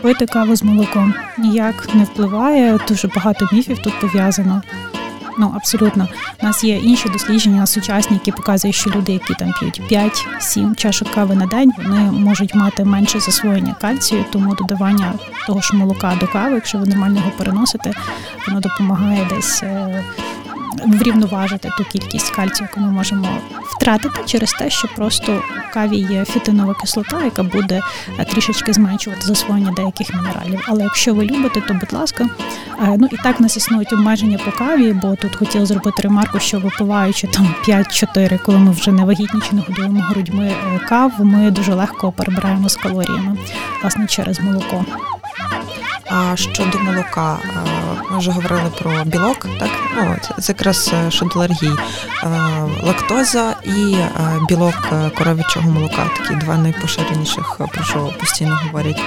Пити 0.02 0.26
каву 0.26 0.56
з 0.56 0.64
молоком 0.64 1.14
ніяк 1.38 1.96
не 1.96 2.04
впливає. 2.04 2.80
Дуже 2.88 3.08
багато 3.08 3.50
міфів 3.52 3.80
тут 3.80 4.00
пов'язано. 4.00 4.62
Ну 5.40 5.54
абсолютно, 5.56 6.08
у 6.42 6.46
нас 6.46 6.64
є 6.64 6.78
інші 6.78 7.10
дослідження 7.10 7.66
сучасні, 7.66 8.16
які 8.16 8.32
показують, 8.32 8.76
що 8.76 8.90
люди, 8.90 9.14
які 9.14 9.34
там 9.34 9.54
п'ють 9.60 9.82
5-7 9.92 10.76
чашок 10.76 11.12
кави 11.12 11.36
на 11.36 11.46
день, 11.46 11.72
вони 11.78 12.12
можуть 12.12 12.56
мати 12.56 12.86
менше 12.86 13.20
засвоєння 13.20 13.76
кальцію, 13.82 14.26
тому 14.32 14.56
додавання 14.56 15.14
того 15.48 15.62
ж 15.62 15.76
молока 15.76 16.18
до 16.20 16.28
кави, 16.28 16.56
якщо 16.56 16.78
ви 16.78 16.86
нормально 16.86 17.18
його 17.18 17.32
переносите, 17.38 17.92
воно 18.48 18.60
допомагає 18.60 19.28
десь 19.30 19.64
е, 19.64 20.04
врівноважити 20.86 21.70
ту 21.78 21.84
кількість 21.84 22.36
кальцію, 22.36 22.68
яку 22.72 22.80
ми 22.80 22.92
можемо 22.92 23.28
втратити 23.76 24.20
через 24.26 24.52
те, 24.52 24.70
що 24.70 24.88
просто 24.96 25.44
у 25.70 25.74
каві 25.74 25.98
є 25.98 26.26
фітинова 26.26 26.74
кислота, 26.74 27.24
яка 27.24 27.44
буде 27.44 27.82
е, 28.20 28.26
трішечки 28.26 28.74
зменшувати 28.74 29.22
засвоєння 29.22 29.72
деяких 29.72 30.14
мінералів. 30.14 30.66
Але 30.68 30.84
якщо 30.84 31.14
ви 31.14 31.26
любите, 31.26 31.62
то 31.62 31.74
будь 31.74 31.94
ласка, 31.94 32.30
е, 32.84 32.96
ну 33.00 33.08
і 33.12 33.18
так 33.18 33.40
в 33.40 33.42
нас 33.42 33.58
існують 33.58 33.94
обмеження 33.94 34.38
по 34.46 34.52
каві, 34.52 34.94
бо 34.94 35.16
тут 35.16 35.36
хотіла 35.36 35.66
зробити 35.66 36.02
ремарку, 36.02 36.40
що 36.40 36.60
випиваючи 36.60 37.28
там 37.28 37.56
5-4, 37.68 38.40
коли 38.46 38.58
ми 38.58 38.72
вже 38.72 38.92
не 38.92 39.06
вагітні 39.06 39.42
чи 39.50 39.56
не 39.56 39.62
годуємо 39.62 40.02
грудьми 40.02 40.46
е, 40.46 40.80
каву, 40.90 41.24
ми 41.24 41.52
дуже 41.52 41.74
легко 41.74 42.12
перебираємо 42.12 42.70
з 42.70 42.76
калоріями, 42.76 43.38
власне, 43.82 44.08
через 44.08 44.40
молоко. 44.40 44.86
А 46.10 46.36
щодо 46.36 46.80
молока, 46.80 47.38
ми 48.12 48.18
вже 48.18 48.32
говорили 48.32 48.72
про 48.80 48.92
білок, 49.06 49.48
так? 49.60 49.70
Ну, 49.96 50.16
Це 50.40 50.52
якраз 50.52 50.92
е, 50.94 51.12
щодо 51.12 51.40
алергії. 51.40 51.72
Лактоза 52.84 53.56
і 53.64 53.94
е, 53.94 54.10
білок 54.48 54.88
е, 54.94 55.10
коров'ячого 55.18 55.72
молока 55.72 56.10
такі 56.18 56.36
два 56.36 56.58
найпоширеніших, 56.58 57.60
про 57.74 57.84
що 57.84 58.14
постійно 58.20 58.60
говорять. 58.64 59.02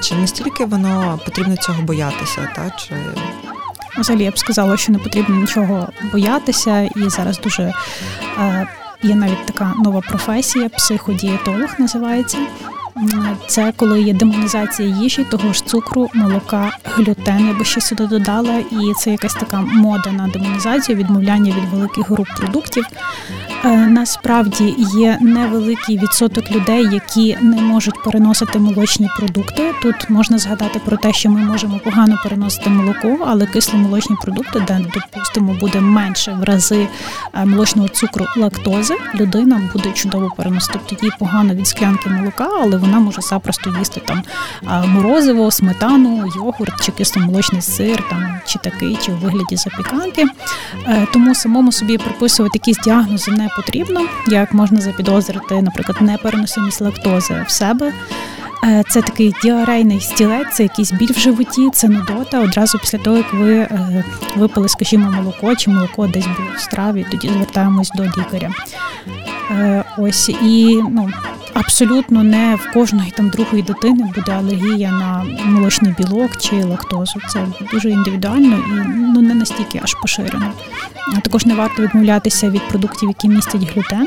Чи 0.00 0.14
настільки 0.14 0.64
воно 0.64 1.20
потрібно 1.24 1.56
цього 1.56 1.82
боятися? 1.82 2.48
Та? 2.56 2.70
Чи... 2.70 2.94
Взагалі 3.98 4.24
я 4.24 4.30
б 4.30 4.38
сказала, 4.38 4.76
що 4.76 4.92
не 4.92 4.98
потрібно 4.98 5.36
нічого 5.36 5.88
боятися, 6.12 6.80
і 6.96 7.08
зараз 7.08 7.38
дуже 7.38 7.72
є 9.02 9.14
навіть 9.14 9.46
така 9.46 9.72
нова 9.84 10.00
професія, 10.00 10.68
психодієтолог 10.68 11.68
називається. 11.78 12.38
Це 13.46 13.72
коли 13.76 14.02
є 14.02 14.12
демонізація 14.12 14.88
їжі, 14.88 15.24
того 15.24 15.52
ж 15.52 15.66
цукру, 15.66 16.10
молока, 16.14 16.70
глютен, 16.84 17.46
я 17.46 17.54
би 17.54 17.64
ще 17.64 17.80
сюди 17.80 18.06
додала, 18.06 18.58
і 18.58 18.92
це 18.98 19.10
якась 19.10 19.34
така 19.34 19.60
мода 19.60 20.12
на 20.12 20.28
демонізацію, 20.28 20.98
відмовляння 20.98 21.54
від 21.56 21.72
великих 21.72 22.10
груп 22.10 22.28
продуктів. 22.36 22.84
Е, 23.66 23.76
насправді 23.76 24.74
є 24.98 25.18
невеликий 25.20 25.98
відсоток 25.98 26.50
людей, 26.50 26.88
які 26.92 27.38
не 27.40 27.62
можуть 27.62 28.02
переносити 28.04 28.58
молочні 28.58 29.08
продукти. 29.16 29.74
Тут 29.82 30.10
можна 30.10 30.38
згадати 30.38 30.80
про 30.84 30.96
те, 30.96 31.12
що 31.12 31.30
ми 31.30 31.40
можемо 31.40 31.80
погано 31.84 32.18
переносити 32.22 32.70
молоко, 32.70 33.24
але 33.26 33.46
кисломолочні 33.46 34.16
продукти, 34.22 34.64
де 34.68 34.80
допустимо 34.94 35.54
буде 35.54 35.80
менше 35.80 36.36
в 36.40 36.44
рази 36.44 36.88
е, 37.34 37.44
молочного 37.44 37.88
цукру 37.88 38.26
лактози, 38.36 38.94
людина 39.14 39.70
буде 39.72 39.92
чудово 39.92 40.32
переносити. 40.36 40.80
Тобто 40.88 41.06
їй 41.06 41.12
погано 41.18 41.54
від 41.54 41.68
склянки 41.68 42.10
молока, 42.10 42.48
але 42.62 42.76
вона 42.76 43.00
може 43.00 43.22
запросто 43.22 43.74
їсти 43.78 44.00
там 44.06 44.22
морозиво, 44.86 45.50
сметану, 45.50 46.24
йогурт 46.36 46.84
чи 46.84 46.92
кисломолочний 46.92 47.62
сир, 47.62 48.08
там 48.10 48.38
чи 48.46 48.58
такий, 48.58 48.98
чи 49.02 49.12
у 49.12 49.16
вигляді 49.16 49.56
запіканки. 49.56 50.24
Е, 50.86 51.06
тому 51.12 51.34
самому 51.34 51.72
собі 51.72 51.98
приписувати 51.98 52.58
якісь 52.58 52.78
діагнози 52.84 53.30
не 53.30 53.48
потрібно. 53.56 54.00
Як 54.28 54.52
можна 54.52 54.80
запідозрити, 54.80 55.62
наприклад, 55.62 56.02
непереносимість 56.02 56.80
лактози 56.80 57.44
в 57.48 57.50
себе. 57.50 57.92
Е, 58.64 58.84
це 58.88 59.02
такий 59.02 59.34
діарейний 59.42 60.00
стілець, 60.00 60.54
це 60.54 60.62
якийсь 60.62 60.92
біль 60.92 61.12
в 61.12 61.18
животі, 61.18 61.70
це 61.72 61.88
нудота. 61.88 62.40
Одразу 62.40 62.78
після 62.78 62.98
того, 62.98 63.16
як 63.16 63.34
ви 63.34 63.54
е, 63.54 64.04
випили, 64.36 64.68
скажімо, 64.68 65.10
молоко 65.10 65.54
чи 65.54 65.70
молоко 65.70 66.06
десь 66.06 66.26
було 66.26 66.48
в 66.56 66.60
страві, 66.60 67.06
тоді 67.10 67.28
звертаємось 67.28 67.90
до 67.90 68.04
лікаря. 68.04 68.50
Ось 69.98 70.28
і 70.28 70.82
ну 70.90 71.10
абсолютно 71.54 72.24
не 72.24 72.54
в 72.54 72.72
кожної 72.72 73.10
там 73.10 73.28
другої 73.30 73.62
дитини 73.62 74.12
буде 74.14 74.32
алергія 74.32 74.90
на 74.90 75.26
молочний 75.44 75.94
білок 75.98 76.36
чи 76.36 76.64
лактозу. 76.64 77.20
Це 77.28 77.46
дуже 77.72 77.90
індивідуально 77.90 78.56
і 78.56 78.88
ну 78.88 79.20
не 79.22 79.34
настільки 79.34 79.80
аж 79.82 79.94
поширено. 79.94 80.52
Також 81.22 81.46
не 81.46 81.54
варто 81.54 81.82
відмовлятися 81.82 82.50
від 82.50 82.68
продуктів, 82.68 83.08
які 83.08 83.28
містять 83.28 83.62
глютен. 83.74 84.06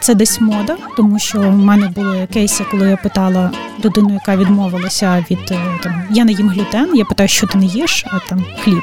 Це 0.00 0.14
десь 0.14 0.40
мода, 0.40 0.76
тому 0.96 1.18
що 1.18 1.40
в 1.40 1.56
мене 1.56 1.88
були 1.88 2.28
кейси, 2.32 2.64
коли 2.70 2.90
я 2.90 2.96
питала 2.96 3.50
людину, 3.84 4.14
яка 4.14 4.36
відмовилася 4.36 5.24
від 5.30 5.38
е, 5.50 5.58
там 5.82 6.02
я 6.10 6.24
не 6.24 6.32
їм 6.32 6.48
глютен. 6.48 6.96
Я 6.96 7.04
питаю, 7.04 7.28
що 7.28 7.46
ти 7.46 7.58
не 7.58 7.66
їш, 7.66 8.04
а 8.08 8.18
там 8.28 8.44
хліб. 8.60 8.82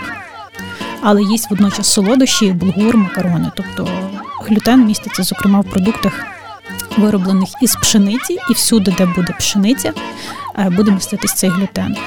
Але 1.01 1.23
їсть 1.23 1.49
водночас 1.49 1.93
солодощі, 1.93 2.51
булгур, 2.51 2.97
макарони. 2.97 3.51
Тобто 3.55 3.87
глютен 4.45 4.85
міститься, 4.85 5.23
зокрема, 5.23 5.59
в 5.59 5.63
продуктах, 5.63 6.13
вироблених 6.97 7.49
із 7.61 7.75
пшениці, 7.75 8.37
і 8.49 8.53
всюди, 8.53 8.95
де 8.97 9.05
буде 9.05 9.33
пшениця, 9.39 9.93
е, 10.59 10.69
буде 10.69 10.91
міститись 10.91 11.33
цей 11.33 11.49
глютен. 11.49 11.97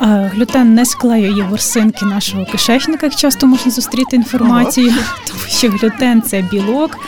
Глютен 0.00 0.74
не 0.74 0.84
склеює 0.84 1.42
ворсинки 1.42 2.04
нашого 2.04 2.44
кишечника, 2.44 3.06
як 3.06 3.14
часто 3.14 3.46
можна 3.46 3.72
зустріти 3.72 4.16
інформацію, 4.16 4.88
Ого. 4.88 4.98
тому 5.28 5.40
що 5.48 5.70
глютен 5.70 6.22
це 6.22 6.42
білок, 6.42 6.98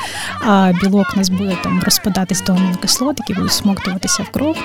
а 0.47 0.73
білок 0.83 1.07
у 1.15 1.19
нас 1.19 1.29
буде 1.29 1.57
там 1.63 1.81
розпадатись 1.85 2.43
до 2.43 2.53
амінокислот, 2.53 3.19
які 3.19 3.35
будуть 3.35 3.53
смоктуватися 3.53 4.23
в 4.23 4.29
кров. 4.29 4.57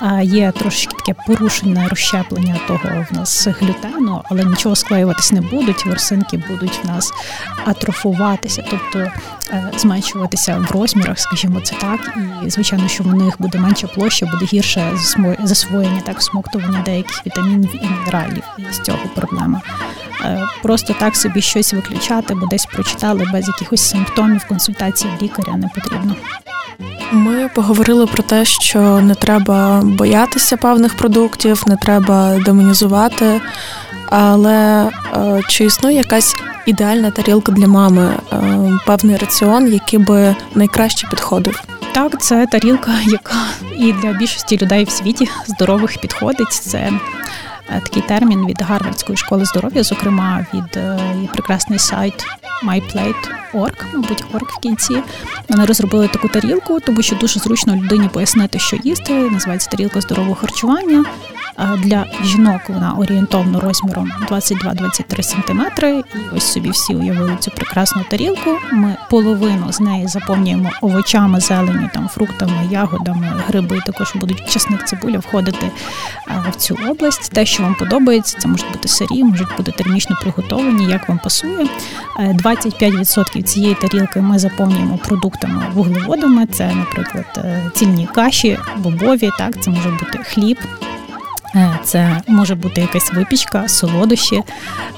А 0.00 0.22
Є 0.22 0.52
трошки 0.52 0.96
таке 0.96 1.20
порушення 1.26 1.88
розщеплення 1.88 2.60
того 2.68 3.06
в 3.10 3.14
нас 3.14 3.48
глютену, 3.60 4.22
але 4.30 4.44
нічого 4.44 4.76
склеюватись 4.76 5.32
не 5.32 5.40
будуть. 5.40 5.86
Ворсинки 5.86 6.42
будуть 6.50 6.80
в 6.84 6.86
нас 6.86 7.12
атрофуватися, 7.64 8.64
тобто 8.70 8.98
е, 8.98 9.70
зменшуватися 9.76 10.66
в 10.68 10.70
розмірах, 10.70 11.18
скажімо 11.18 11.60
це 11.60 11.74
так. 11.80 12.18
І 12.46 12.50
звичайно, 12.50 12.88
що 12.88 13.04
в 13.04 13.14
них 13.14 13.34
буде 13.38 13.58
менша 13.58 13.86
площа, 13.86 14.26
буде 14.26 14.44
гірше 14.44 14.92
засвоєння, 15.44 16.00
так 16.00 16.18
всмоктування 16.18 16.82
деяких 16.84 17.26
вітамінів 17.26 17.63
вітамінів 17.64 17.84
і 17.84 17.98
мінералів, 17.98 18.42
з 18.72 18.80
цього 18.80 18.98
проблема. 19.14 19.60
Е, 20.24 20.42
просто 20.62 20.94
так 21.00 21.16
собі 21.16 21.40
щось 21.40 21.74
виключати, 21.74 22.34
бо 22.34 22.46
десь 22.46 22.66
прочитали 22.66 23.28
без 23.32 23.48
якихось 23.48 23.90
симптомів 23.90 24.44
консультації 24.48 25.12
лікаря 25.22 25.56
не 25.56 25.68
потрібно. 25.68 26.16
Ми 27.12 27.48
поговорили 27.54 28.06
про 28.06 28.22
те, 28.22 28.44
що 28.44 29.00
не 29.00 29.14
треба 29.14 29.80
боятися 29.84 30.56
певних 30.56 30.96
продуктів, 30.96 31.62
не 31.66 31.76
треба 31.76 32.38
демонізувати. 32.44 33.40
Але 34.10 34.90
е, 35.14 35.40
чи 35.48 35.64
існує 35.64 35.96
якась 35.96 36.36
ідеальна 36.66 37.10
тарілка 37.10 37.52
для 37.52 37.66
мами, 37.66 38.16
е, 38.32 38.78
певний 38.86 39.16
раціон, 39.16 39.72
який 39.72 39.98
би 39.98 40.36
найкраще 40.54 41.06
підходив? 41.08 41.62
Так, 41.92 42.22
це 42.22 42.46
тарілка, 42.46 42.92
яка 43.06 43.44
і 43.78 43.92
для 43.92 44.12
більшості 44.12 44.58
людей 44.58 44.84
в 44.84 44.90
світі 44.90 45.28
здорових 45.46 46.00
підходить. 46.00 46.52
Це 46.52 46.92
такий 47.68 48.02
термін 48.02 48.46
від 48.46 48.62
Гарвардської 48.62 49.16
школи 49.16 49.44
здоров'я, 49.44 49.82
зокрема 49.82 50.46
від 50.54 50.76
е, 50.76 50.98
прекрасний 51.32 51.78
сайт 51.78 52.26
myplate.org, 52.64 53.84
мабуть, 53.94 54.24
org 54.32 54.46
в 54.48 54.60
кінці. 54.60 55.02
Вони 55.48 55.64
розробили 55.64 56.08
таку 56.08 56.28
тарілку, 56.28 56.80
тому 56.80 57.02
що 57.02 57.16
дуже 57.16 57.40
зручно 57.40 57.76
людині 57.76 58.08
пояснити, 58.08 58.58
що 58.58 58.76
їсти. 58.84 59.12
Називається 59.12 59.70
тарілка 59.70 60.00
здорового 60.00 60.34
харчування. 60.34 61.04
Для 61.78 62.06
жінок 62.24 62.60
вона 62.68 62.94
орієнтовно 62.94 63.60
розміром 63.60 64.12
22-23 64.30 65.22
см. 65.22 65.86
І 65.86 66.36
ось 66.36 66.52
собі 66.52 66.70
всі 66.70 66.94
уявили 66.94 67.36
цю 67.40 67.50
прекрасну 67.50 68.02
тарілку. 68.10 68.58
Ми 68.72 68.96
половину 69.10 69.72
з 69.72 69.80
неї 69.80 70.06
заповнюємо 70.06 70.70
овочами, 70.82 71.40
зеленю, 71.40 71.90
там 71.94 72.08
фруктами, 72.08 72.68
ягодами, 72.70 73.42
гриби. 73.46 73.80
Також 73.86 74.12
будуть 74.14 74.50
часник 74.50 74.84
цибуля 74.84 75.18
входити 75.18 75.70
в 76.50 76.56
цю 76.56 76.78
область. 76.90 77.32
Те, 77.32 77.46
що 77.46 77.62
вам 77.62 77.74
подобається, 77.74 78.38
це 78.38 78.48
можуть 78.48 78.72
бути 78.72 78.88
сирі, 78.88 79.24
можуть 79.24 79.56
бути 79.56 79.72
термічно 79.72 80.16
приготовані, 80.22 80.84
як 80.86 81.08
вам 81.08 81.18
пасує. 81.18 81.66
25% 82.18 83.42
цієї 83.42 83.74
тарілки 83.74 84.20
ми 84.20 84.38
заповнюємо 84.38 84.98
продуктами 84.98 85.62
вуглеводами. 85.74 86.46
Це, 86.46 86.74
наприклад, 86.74 87.26
е, 87.36 87.70
цільні 87.74 88.08
каші, 88.14 88.58
бобові. 88.76 89.30
Так, 89.38 89.62
це 89.62 89.70
може 89.70 89.88
бути 89.90 90.18
хліб. 90.18 90.58
Е, 91.56 91.78
це 91.84 92.20
може 92.26 92.54
бути 92.54 92.80
якась 92.80 93.12
випічка, 93.12 93.68
солодощі, 93.68 94.42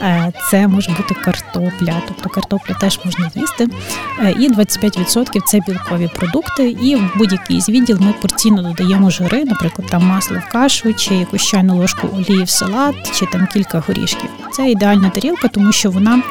е, 0.03 0.33
це 0.51 0.69
може 0.69 0.91
бути 0.91 1.15
картопля, 1.15 2.03
тобто 2.09 2.29
картоплю 2.29 2.75
теж 2.81 3.01
можна 3.05 3.31
їсти. 3.35 3.69
Е, 4.21 4.31
і 4.31 4.53
25% 4.53 5.41
це 5.47 5.61
білкові 5.67 6.11
продукти. 6.15 6.71
І 6.71 6.97
в 6.97 7.11
будь-який 7.17 7.61
з 7.61 7.69
відділ 7.69 7.99
ми 8.01 8.13
порційно 8.13 8.63
додаємо 8.63 9.11
жири, 9.11 9.45
наприклад, 9.45 9.89
там 9.91 10.07
масло 10.07 10.37
в 10.49 10.53
кашу, 10.53 10.95
чи 10.95 11.15
якусь 11.15 11.43
чайну 11.43 11.77
ложку 11.77 12.09
олії 12.13 12.45
в 12.45 12.51
салат, 12.51 13.19
чи 13.19 13.27
там 13.27 13.47
кілька 13.53 13.83
горішків. 13.87 14.31
Це 14.53 14.71
ідеальна 14.71 15.11
тарілка, 15.11 15.49
тому 15.49 15.73
що 15.73 15.91
вона, 15.91 16.23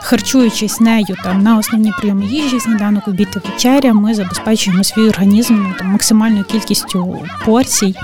харчуючись 0.00 0.80
нею 0.80 1.16
там 1.24 1.42
на 1.42 1.58
основні 1.58 1.92
прийоми 1.98 2.26
їжі, 2.26 2.60
сніданок, 2.60 3.08
обід 3.08 3.28
і 3.36 3.48
вечеря, 3.48 3.92
ми 3.92 4.14
забезпечуємо 4.14 4.84
свій 4.84 5.08
організм 5.08 5.54
ну, 5.54 5.74
там, 5.78 5.86
максимальною 5.86 6.44
кількістю 6.44 7.26
порцій 7.44 7.94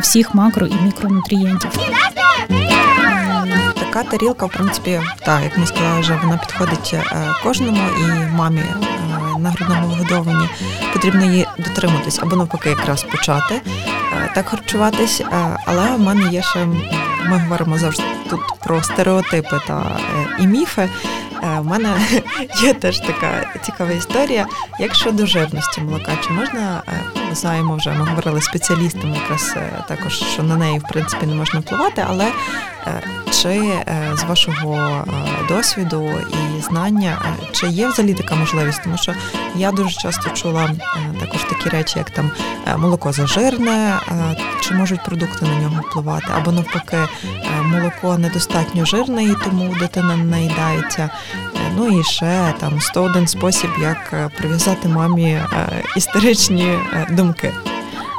всіх 0.00 0.34
макро 0.34 0.66
і 0.66 0.74
мікронутрієнтів. 0.74 1.70
Така 3.94 4.02
тарілка, 4.10 4.46
в 4.46 4.50
принципі, 4.50 5.00
так, 5.24 5.42
як 5.42 5.58
ми 5.58 5.66
сказали, 5.66 6.00
вже 6.00 6.18
вона 6.22 6.38
підходить 6.38 6.94
е, 6.94 7.04
кожному 7.42 7.80
і 7.98 8.36
мамі 8.36 8.60
е, 8.60 9.38
на 9.38 9.50
грудному 9.50 9.86
вигодованні 9.86 10.48
потрібно 10.92 11.24
її 11.24 11.46
дотриматись 11.58 12.18
або 12.22 12.36
навпаки, 12.36 12.68
якраз 12.68 13.02
почати 13.02 13.54
е, 13.54 14.30
так 14.34 14.48
харчуватись. 14.48 15.22
Але 15.66 15.96
в 15.96 16.00
мене 16.00 16.32
є 16.32 16.42
ще 16.42 16.66
ми 17.28 17.38
говоримо 17.38 17.78
завжди 17.78 18.04
тут 18.30 18.40
про 18.64 18.82
стереотипи 18.82 19.60
та 19.66 19.98
і 20.38 20.46
міфи. 20.46 20.88
У 21.60 21.64
мене 21.64 21.96
є 22.62 22.74
теж 22.74 23.00
така 23.00 23.60
цікава 23.62 23.92
історія. 23.92 24.46
Як 24.80 24.94
щодо 24.94 25.26
жирності 25.26 25.80
молока, 25.80 26.12
чи 26.24 26.30
можна 26.30 26.82
ми 27.28 27.34
знаємо 27.34 27.76
вже, 27.76 27.90
ми 27.90 28.04
говорили 28.04 28.42
спеціалістами, 28.42 29.16
якраз 29.16 29.56
також 29.88 30.12
що 30.12 30.42
на 30.42 30.56
неї 30.56 30.78
в 30.78 30.82
принципі 30.82 31.26
не 31.26 31.34
можна 31.34 31.60
впливати, 31.60 32.04
але 32.08 32.32
чи 33.42 33.48
е, 33.48 34.12
з 34.14 34.24
вашого 34.24 34.76
е, 34.76 35.04
досвіду 35.48 36.10
і 36.30 36.62
знання, 36.62 37.22
е, 37.24 37.46
чи 37.52 37.66
є 37.66 37.88
взагалі 37.88 38.14
така 38.14 38.34
можливість? 38.34 38.82
Тому 38.84 38.98
що 38.98 39.14
я 39.54 39.72
дуже 39.72 39.90
часто 39.90 40.30
чула 40.30 40.70
також 41.20 41.44
такі 41.44 41.68
речі, 41.68 41.98
як 41.98 42.10
там 42.10 42.30
молоко 42.76 43.12
зажирне, 43.12 44.00
чи 44.60 44.74
можуть 44.74 45.04
продукти 45.04 45.46
на 45.46 45.58
нього 45.60 45.80
впливати, 45.90 46.26
або 46.36 46.52
навпаки, 46.52 46.98
молоко 47.64 48.18
недостатньо 48.18 48.84
жирне, 48.84 49.24
і 49.24 49.34
тому 49.44 49.74
дитина 49.80 50.16
не 50.16 50.24
наїдається. 50.24 51.10
Ну 51.76 52.00
і 52.00 52.04
ще 52.04 52.54
там 52.60 52.80
101 52.80 53.26
спосіб, 53.26 53.70
як 53.80 54.30
прив'язати 54.36 54.88
мамі 54.88 55.38
історичні 55.96 56.78
думки. 57.10 57.52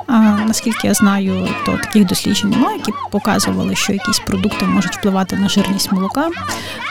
А, 0.07 0.19
Наскільки 0.47 0.87
я 0.87 0.93
знаю, 0.93 1.47
то 1.65 1.71
таких 1.71 2.05
досліджень 2.05 2.49
немає, 2.49 2.77
які 2.77 2.91
показували, 3.11 3.75
що 3.75 3.93
якісь 3.93 4.19
продукти 4.19 4.65
можуть 4.65 4.97
впливати 4.97 5.35
на 5.35 5.49
жирність 5.49 5.91
молока, 5.91 6.29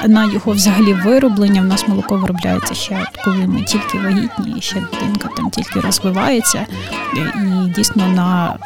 на 0.07 0.25
його 0.25 0.53
взагалі 0.53 0.95
вироблення. 0.95 1.61
В 1.61 1.65
нас 1.65 1.89
молоко 1.89 2.17
виробляється 2.17 2.75
ще 2.75 3.07
коли 3.25 3.37
ми 3.37 3.63
тільки 3.63 3.99
вагітні, 3.99 4.55
і 4.59 4.61
ще 4.61 4.81
дитинка 4.81 5.29
там 5.37 5.51
тільки 5.51 5.81
розвивається, 5.81 6.67
і 7.15 7.69
дійсно 7.69 8.07
на 8.07 8.59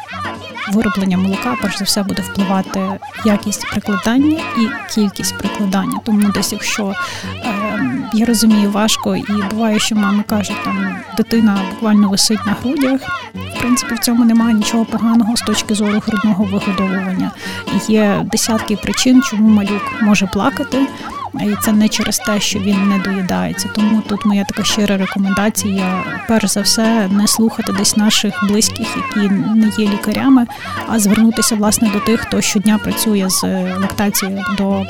вироблення 0.71 1.17
молока, 1.17 1.57
перш 1.61 1.77
за 1.77 1.85
все, 1.85 2.03
буде 2.03 2.21
впливати 2.21 2.99
якість 3.25 3.69
прикладання 3.71 4.39
і 4.57 4.93
кількість 4.93 5.37
прикладання. 5.37 5.99
Тому 6.05 6.29
десь, 6.29 6.53
якщо 6.53 6.93
е, 7.45 7.69
я 8.13 8.25
розумію, 8.25 8.71
важко 8.71 9.15
і 9.15 9.25
буває, 9.51 9.79
що 9.79 9.95
мами 9.95 10.23
кажуть, 10.27 10.63
там 10.63 10.95
дитина 11.17 11.61
буквально 11.69 12.09
висить 12.09 12.45
на 12.45 12.55
грудях. 12.61 13.01
В 13.55 13.59
принципі, 13.59 13.95
в 13.95 13.99
цьому 13.99 14.25
немає 14.25 14.53
нічого 14.53 14.85
поганого 14.85 15.35
з 15.35 15.41
точки 15.41 15.75
зору 15.75 16.01
грудного 16.07 16.43
вигодовування. 16.43 17.31
Є 17.87 18.25
десятки 18.31 18.75
причин, 18.75 19.21
чому 19.21 19.49
малюк 19.49 20.01
може 20.01 20.27
плакати. 20.27 20.87
І 21.33 21.55
це 21.61 21.71
не 21.71 21.89
через 21.89 22.17
те, 22.17 22.39
що 22.39 22.59
він 22.59 22.89
не 22.89 22.99
доїдається. 22.99 23.69
Тому 23.75 24.01
тут 24.01 24.25
моя 24.25 24.43
така 24.43 24.63
щира 24.63 24.97
рекомендація: 24.97 26.03
перш 26.27 26.51
за 26.51 26.61
все, 26.61 27.07
не 27.11 27.27
слухати 27.27 27.73
десь 27.73 27.97
наших 27.97 28.43
близьких, 28.49 28.87
які 28.97 29.29
не 29.33 29.71
є 29.77 29.89
лікарями, 29.89 30.47
а 30.87 30.99
звернутися 30.99 31.55
власне 31.55 31.89
до 31.89 31.99
тих, 31.99 32.19
хто 32.19 32.41
щодня 32.41 32.77
працює 32.77 33.29
з 33.29 33.43
лактацією 33.81 34.45
до 34.57 34.85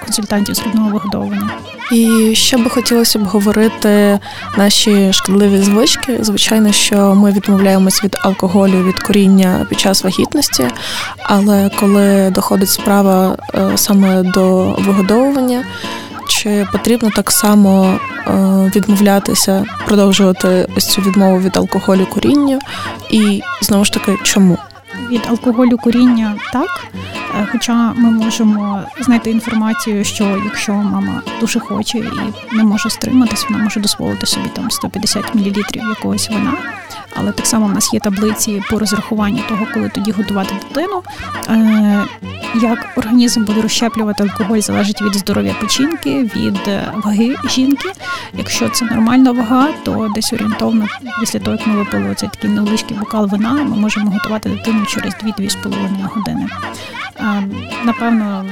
консультантів 0.00 0.54
з 0.54 0.62
вигодовування. 0.74 1.50
І 1.92 2.30
ще 2.34 2.56
би 2.56 2.70
хотілося 2.70 3.18
б 3.18 3.24
говорити 3.24 4.18
наші 4.56 5.12
шкідливі 5.12 5.58
звички. 5.58 6.18
Звичайно, 6.20 6.72
що 6.72 7.14
ми 7.14 7.32
відмовляємось 7.32 8.04
від 8.04 8.16
алкоголю 8.20 8.84
від 8.84 8.98
коріння 8.98 9.66
під 9.68 9.80
час 9.80 10.04
вагітності, 10.04 10.64
але 11.22 11.70
коли 11.80 12.30
доходить 12.30 12.68
справа 12.68 13.36
е, 13.54 13.72
саме 13.76 14.22
до 14.22 14.64
вигодовування, 14.78 15.64
чи 16.28 16.66
потрібно 16.72 17.10
так 17.16 17.30
само 17.30 17.98
е, 18.26 18.32
відмовлятися, 18.76 19.64
продовжувати 19.86 20.68
ось 20.76 20.86
цю 20.86 21.02
відмову 21.02 21.38
від 21.38 21.56
алкоголю 21.56 22.06
коріння, 22.06 22.58
і 23.10 23.42
знову 23.62 23.84
ж 23.84 23.92
таки, 23.92 24.18
чому? 24.22 24.58
Від 25.10 25.26
алкоголю 25.28 25.78
куріння 25.78 26.36
так. 26.52 26.86
Е, 27.40 27.48
хоча 27.52 27.92
ми 27.92 28.10
можемо 28.10 28.82
знайти 29.00 29.30
інформацію, 29.30 30.04
що 30.04 30.42
якщо 30.44 30.72
мама 30.72 31.22
дуже 31.40 31.60
хоче 31.60 31.98
і 31.98 32.10
не 32.56 32.64
може 32.64 32.90
стриматись, 32.90 33.46
вона 33.50 33.64
може 33.64 33.80
дозволити 33.80 34.26
собі 34.26 34.48
там 34.48 34.70
150 34.70 35.34
мл 35.34 35.52
якогось 35.74 36.30
вина. 36.30 36.52
Але 37.20 37.32
так 37.32 37.46
само 37.46 37.66
в 37.66 37.74
нас 37.74 37.94
є 37.94 38.00
таблиці 38.00 38.62
по 38.70 38.78
розрахуванню 38.78 39.42
того, 39.48 39.66
коли 39.74 39.88
тоді 39.88 40.10
готувати 40.10 40.54
дитину. 40.54 41.02
Е, 41.48 42.04
як 42.54 42.92
організм 42.96 43.44
буде 43.44 43.62
розщеплювати 43.62 44.22
алкоголь, 44.22 44.58
залежить 44.58 45.02
від 45.02 45.14
здоров'я 45.14 45.54
печінки, 45.60 46.22
від 46.36 46.58
е, 46.68 46.92
ваги 47.04 47.36
жінки. 47.44 47.92
Якщо 48.34 48.68
це 48.68 48.84
нормальна 48.84 49.32
вага, 49.32 49.68
то 49.84 50.08
десь 50.14 50.32
орієнтовно 50.32 50.86
після 51.20 51.38
того, 51.38 51.56
як 51.56 51.66
ми 51.66 51.76
випили 51.76 52.10
оцей 52.10 52.28
такий 52.32 52.50
невеличкий 52.50 52.96
бокал 52.96 53.26
вина, 53.26 53.52
ми 53.52 53.76
можемо 53.76 54.10
готувати 54.10 54.48
дитину 54.48 54.86
через 54.86 55.14
2-2,5 55.14 56.14
години. 56.14 56.48
Е, 57.20 57.42
напевно, 57.84 58.44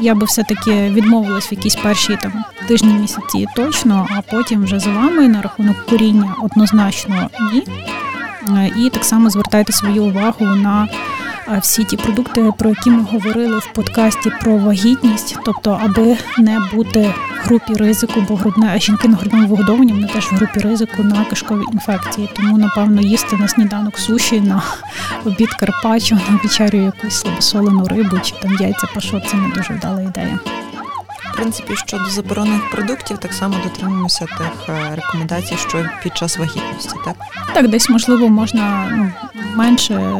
я 0.00 0.14
би 0.14 0.26
все-таки 0.26 0.90
відмовилась 0.90 1.52
в 1.52 1.52
якісь 1.52 1.76
перші 1.76 2.18
там 2.22 2.44
тижні 2.68 2.94
місяці 2.94 3.46
точно, 3.56 4.08
а 4.10 4.20
потім 4.22 4.64
вже 4.64 4.78
за 4.78 4.90
вами 4.90 5.28
на 5.28 5.42
рахунок 5.42 5.86
коріння 5.86 6.34
однозначно 6.42 7.30
ні. 7.52 7.62
Е, 8.48 8.72
і 8.76 8.90
так 8.90 9.04
само 9.04 9.30
звертайте 9.30 9.72
свою 9.72 10.04
увагу 10.04 10.46
на 10.46 10.88
всі 11.60 11.84
ті 11.84 11.96
продукти, 11.96 12.52
про 12.58 12.70
які 12.70 12.90
ми 12.90 13.02
говорили 13.02 13.58
в 13.58 13.72
подкасті 13.72 14.32
про 14.40 14.56
вагітність, 14.56 15.36
тобто, 15.44 15.80
аби 15.84 16.16
не 16.38 16.60
бути 16.72 17.14
в 17.42 17.46
групі 17.46 17.74
ризику, 17.74 18.20
бо 18.28 18.36
грудне 18.36 18.78
жінки 18.78 19.08
на 19.08 19.16
грудному 19.16 19.48
вигодованні 19.48 19.92
вони 19.92 20.08
теж 20.08 20.24
в 20.24 20.34
групі 20.34 20.60
ризику 20.60 21.02
на 21.02 21.24
кишкові 21.24 21.62
інфекції. 21.72 22.28
Тому, 22.36 22.58
напевно, 22.58 23.00
їсти 23.00 23.36
на 23.36 23.48
сніданок 23.48 23.98
суші, 23.98 24.40
на 24.40 24.62
обід 25.24 25.54
карпаччо, 25.54 26.14
на 26.14 26.40
вечерю 26.42 26.78
якусь 26.78 27.14
слабосолену 27.14 27.88
рибу 27.88 28.18
чи 28.22 28.34
там 28.42 28.56
яйця 28.60 28.86
пашот– 28.94 29.26
це 29.30 29.36
не 29.36 29.48
дуже 29.48 29.74
вдала 29.74 30.02
ідея. 30.02 30.38
В 31.34 31.36
принципі, 31.36 31.76
щодо 31.76 32.04
заборонених 32.10 32.70
продуктів, 32.70 33.18
так 33.18 33.32
само 33.32 33.54
дотримуємося 33.64 34.20
тих 34.24 34.68
е, 34.68 34.94
рекомендацій, 34.94 35.56
що 35.68 35.86
під 36.02 36.16
час 36.16 36.38
вагітності, 36.38 36.94
так? 37.04 37.14
Так, 37.54 37.68
десь 37.68 37.88
можливо 37.88 38.28
можна 38.28 38.88
ну, 38.96 39.12
менше 39.56 40.16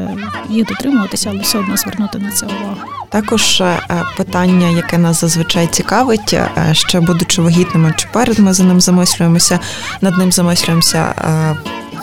їх 0.48 0.66
дотримуватися, 0.66 1.30
але 1.30 1.38
все 1.38 1.58
одно 1.58 1.76
звернути 1.76 2.18
на 2.18 2.30
це 2.30 2.46
увагу. 2.46 2.76
Також 3.08 3.60
е, 3.60 3.78
питання, 4.16 4.68
яке 4.68 4.98
нас 4.98 5.20
зазвичай 5.20 5.66
цікавить, 5.66 6.32
е, 6.32 6.50
ще 6.72 7.00
будучи 7.00 7.42
вагітними 7.42 7.94
чи 7.96 8.08
перед 8.12 8.38
ми 8.38 8.52
за 8.52 8.64
ним 8.64 8.80
замислюємося, 8.80 9.58
над 10.00 10.18
ним 10.18 10.32
замислюємося, 10.32 11.14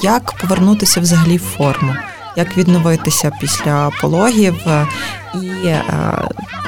як 0.01 0.31
повернутися 0.41 0.99
взагалі 0.99 1.37
в 1.37 1.43
форму. 1.43 1.95
Як 2.35 2.57
відновитися 2.57 3.31
після 3.39 3.91
пологів 4.01 4.55
і 5.35 5.75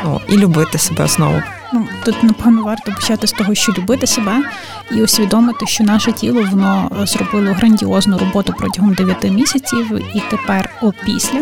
ну, 0.04 0.22
і 0.28 0.38
любити 0.38 0.78
себе 0.78 1.08
знову. 1.08 1.42
Ну 1.74 1.88
тут 2.06 2.24
напевно 2.24 2.64
варто 2.64 2.92
почати 2.92 3.28
з 3.28 3.32
того, 3.32 3.56
що 3.56 3.74
любити 3.78 4.08
себе 4.08 4.44
і 4.92 5.02
усвідомити, 5.02 5.66
що 5.66 5.84
наше 5.84 6.12
тіло 6.12 6.44
воно 6.52 6.92
зробило 7.06 7.54
грандіозну 7.54 8.18
роботу 8.18 8.54
протягом 8.58 8.94
9 8.94 9.32
місяців, 9.32 10.02
і 10.16 10.22
тепер 10.30 10.70
опісля 10.82 11.40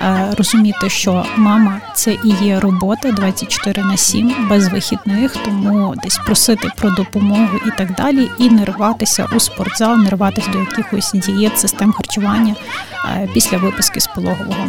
е, 0.00 0.28
розуміти, 0.38 0.90
що 0.90 1.26
мама 1.36 1.80
це 1.94 2.12
і 2.12 2.44
є 2.44 2.60
робота 2.60 3.12
24 3.12 3.82
на 3.82 3.96
7, 3.96 4.48
без 4.50 4.68
вихідних, 4.68 5.36
тому 5.44 5.94
десь 6.02 6.18
просити 6.18 6.70
про 6.76 6.90
допомогу 6.90 7.58
і 7.66 7.70
так 7.78 7.94
далі, 7.94 8.30
і 8.38 8.50
не 8.50 8.64
рватися 8.64 9.28
у 9.36 9.40
спортзал, 9.40 9.98
не 9.98 10.10
рватися 10.10 10.50
до 10.50 10.58
якихось 10.58 11.12
дієт, 11.14 11.58
систем 11.60 11.92
харчування 11.92 12.54
е, 12.54 12.93
після 13.34 13.58
виписки 13.58 14.00
з 14.00 14.06
пологового. 14.06 14.66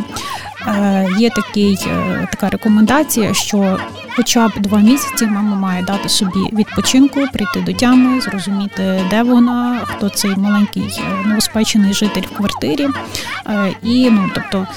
Е, 0.67 1.07
є 1.19 1.29
такий, 1.29 1.77
така 2.31 2.49
рекомендація, 2.49 3.33
що 3.33 3.79
хоча 4.15 4.47
б 4.47 4.51
два 4.57 4.79
місяці 4.79 5.25
мама 5.25 5.55
має 5.55 5.83
дати 5.83 6.09
собі 6.09 6.39
відпочинку, 6.53 7.19
прийти 7.33 7.61
до 7.61 7.73
тями, 7.73 8.21
зрозуміти, 8.21 9.01
де 9.09 9.23
вона, 9.23 9.79
хто 9.83 10.09
цей 10.09 10.35
маленький 10.35 10.83
е, 10.83 11.27
новоспечений 11.27 11.93
житель 11.93 12.21
в 12.21 12.37
квартирі. 12.37 12.87
Е, 13.47 13.75
і 13.83 14.09
ну, 14.11 14.29
тобто. 14.33 14.67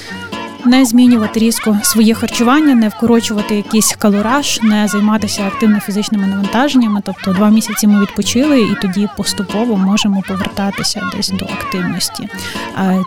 Не 0.65 0.85
змінювати 0.85 1.41
різко 1.41 1.79
своє 1.83 2.15
харчування, 2.15 2.75
не 2.75 2.89
вкорочувати 2.89 3.55
якийсь 3.55 3.97
калораж, 3.97 4.61
не 4.63 4.89
займатися 4.89 5.47
активно 5.47 5.81
фізичними 5.81 6.27
навантаженнями. 6.27 7.01
Тобто 7.05 7.33
два 7.33 7.51
місяці 7.51 7.87
ми 7.87 8.01
відпочили, 8.01 8.61
і 8.61 8.77
тоді 8.83 9.09
поступово 9.17 9.77
можемо 9.77 10.23
повертатися 10.29 11.11
десь 11.17 11.29
до 11.29 11.45
активності. 11.45 12.29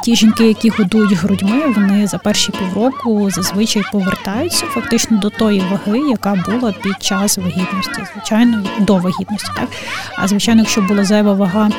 Ті 0.03 0.15
жінки, 0.15 0.47
які 0.47 0.69
годують 0.69 1.13
грудьми, 1.13 1.61
вони 1.75 2.07
за 2.07 2.17
перші 2.17 2.51
півроку 2.51 3.29
зазвичай 3.29 3.83
повертаються 3.91 4.65
фактично 4.65 5.17
до 5.17 5.29
тої 5.29 5.63
ваги, 5.71 5.99
яка 5.99 6.35
була 6.35 6.71
під 6.71 7.03
час 7.03 7.37
вагітності. 7.37 8.03
Звичайно, 8.13 8.63
до 8.79 8.97
вагітності, 8.97 9.51
так 9.55 9.69
а 10.17 10.27
звичайно, 10.27 10.61
якщо 10.61 10.81
була 10.81 11.05
зайва 11.05 11.33
вага 11.33 11.69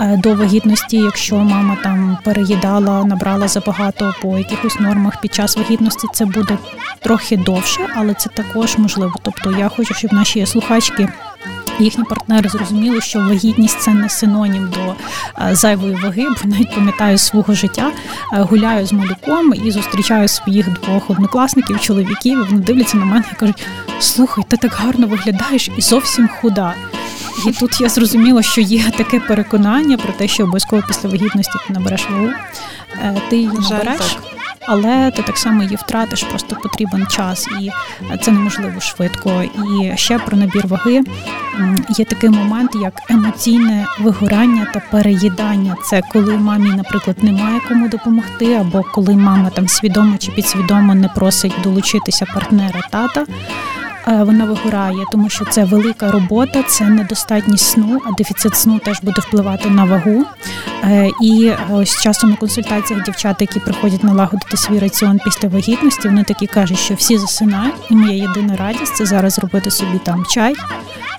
е, 0.00 0.16
до 0.16 0.34
вагітності, 0.34 0.96
якщо 0.96 1.36
мама 1.36 1.76
там 1.82 2.18
переїдала, 2.24 3.04
набрала 3.04 3.48
забагато 3.48 4.14
по 4.22 4.38
якихось 4.38 4.80
нормах 4.80 5.19
під 5.22 5.34
час 5.34 5.56
вагітності, 5.56 6.08
це 6.12 6.24
буде 6.24 6.58
трохи 7.00 7.36
довше, 7.36 7.88
але 7.96 8.14
це 8.14 8.30
також 8.30 8.78
можливо. 8.78 9.12
Тобто 9.22 9.50
я 9.58 9.68
хочу, 9.68 9.94
щоб 9.94 10.12
наші 10.12 10.46
слухачки. 10.46 11.08
Їхні 11.78 12.04
партнери 12.04 12.48
зрозуміли, 12.48 13.00
що 13.00 13.18
вагітність 13.18 13.80
це 13.80 13.90
не 13.90 14.08
синонім 14.08 14.70
до 14.70 14.94
е, 15.44 15.54
зайвої 15.54 15.94
ваги, 15.94 16.26
бо 16.28 16.50
навіть 16.50 16.74
пам'ятаю 16.74 17.18
свого 17.18 17.54
життя, 17.54 17.92
е, 18.32 18.40
гуляю 18.40 18.86
з 18.86 18.92
малюком 18.92 19.54
і 19.64 19.70
зустрічаю 19.70 20.28
своїх 20.28 20.80
двох 20.80 21.10
однокласників, 21.10 21.80
чоловіків. 21.80 22.38
і 22.38 22.42
Вони 22.50 22.60
дивляться 22.60 22.96
на 22.96 23.04
мене 23.04 23.24
і 23.32 23.34
кажуть: 23.34 23.66
слухай, 24.00 24.44
ти 24.48 24.56
так 24.56 24.72
гарно 24.72 25.06
виглядаєш 25.06 25.70
і 25.76 25.80
зовсім 25.80 26.28
худа. 26.28 26.74
І 27.46 27.52
тут 27.52 27.80
я 27.80 27.88
зрозуміла, 27.88 28.42
що 28.42 28.60
є 28.60 28.90
таке 28.96 29.20
переконання 29.20 29.96
про 29.96 30.12
те, 30.12 30.28
що 30.28 30.42
обов'язково 30.42 30.82
після 30.88 31.08
вагітності 31.08 31.58
ти 31.66 31.72
набереш 31.72 32.10
вагу, 32.10 32.28
е, 33.02 33.22
ти 33.30 33.36
її 33.36 33.48
набереш. 33.48 34.16
Але 34.66 35.10
ти 35.10 35.22
так 35.22 35.38
само 35.38 35.62
її 35.62 35.76
втратиш, 35.76 36.22
просто 36.22 36.56
потрібен 36.56 37.06
час, 37.06 37.48
і 37.60 37.70
це 38.16 38.30
неможливо 38.30 38.80
швидко. 38.80 39.42
І 39.42 39.96
ще 39.96 40.18
про 40.18 40.36
набір 40.36 40.66
ваги 40.66 41.02
є 41.98 42.04
такий 42.04 42.30
момент, 42.30 42.70
як 42.82 42.92
емоційне 43.10 43.86
вигорання 44.00 44.66
та 44.74 44.82
переїдання. 44.90 45.76
Це 45.84 46.02
коли 46.12 46.36
мамі, 46.36 46.70
наприклад, 46.70 47.24
немає 47.24 47.60
кому 47.68 47.88
допомогти, 47.88 48.54
або 48.54 48.84
коли 48.94 49.16
мама 49.16 49.50
там 49.50 49.68
свідомо 49.68 50.16
чи 50.18 50.32
підсвідомо 50.32 50.94
не 50.94 51.08
просить 51.08 51.54
долучитися 51.62 52.26
партнера 52.34 52.80
тата. 52.90 53.26
Е, 54.10 54.22
вона 54.24 54.44
вигорає, 54.44 55.04
тому 55.12 55.28
що 55.28 55.44
це 55.44 55.64
велика 55.64 56.10
робота, 56.10 56.62
це 56.62 56.84
недостатність 56.84 57.64
сну, 57.64 58.00
а 58.06 58.10
дефіцит 58.12 58.56
сну 58.56 58.78
теж 58.78 59.00
буде 59.02 59.20
впливати 59.20 59.70
на 59.70 59.84
вагу. 59.84 60.24
Е, 60.84 61.10
і 61.22 61.52
ось 61.70 62.00
часом 62.00 62.30
на 62.30 62.36
консультаціях 62.36 63.04
дівчата, 63.04 63.36
які 63.40 63.60
приходять 63.60 64.04
налагодити 64.04 64.56
свій 64.56 64.78
раціон 64.78 65.20
після 65.24 65.48
вагітності, 65.48 66.08
вони 66.08 66.24
такі 66.24 66.46
кажуть, 66.46 66.78
що 66.78 66.94
всі 66.94 67.18
засинають, 67.18 67.74
і 67.90 67.94
моя 67.96 68.12
єдина 68.12 68.56
радість 68.56 68.96
це 68.96 69.06
зараз 69.06 69.34
зробити 69.34 69.70
собі 69.70 69.98
там 70.04 70.24
чай 70.24 70.54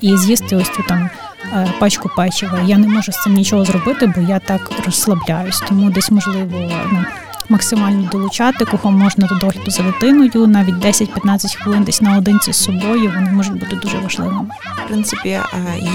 і 0.02 0.18
з'їсти 0.18 0.56
ось 0.56 0.70
цю 0.76 0.84
там. 0.88 1.10
Е, 1.54 1.74
пачку 1.80 2.10
печива. 2.16 2.60
Я 2.66 2.78
не 2.78 2.88
можу 2.88 3.12
з 3.12 3.22
цим 3.24 3.34
нічого 3.34 3.66
зробити, 3.66 4.14
бо 4.16 4.22
я 4.22 4.40
так 4.40 4.72
розслабляюсь. 4.86 5.64
Тому 5.68 5.90
десь 5.90 6.12
можливо 6.12 6.72
ну, 6.92 7.06
максимально 7.52 8.10
долучати, 8.12 8.66
кого 8.66 8.92
можна 8.92 9.28
до 9.28 9.36
догляду 9.36 9.72
за 9.72 9.84
дитиною, 9.84 10.48
навіть 10.48 10.76
10-15 10.76 11.58
хвилин 11.58 11.84
десь 11.84 12.02
наодинці 12.02 12.54
з 12.54 12.56
собою, 12.56 13.12
вони 13.16 13.32
можуть 13.32 13.60
бути 13.60 13.76
дуже 13.76 13.98
важливими. 13.98 14.46
В 14.86 14.88
принципі, 14.88 15.30
е, 15.30 15.44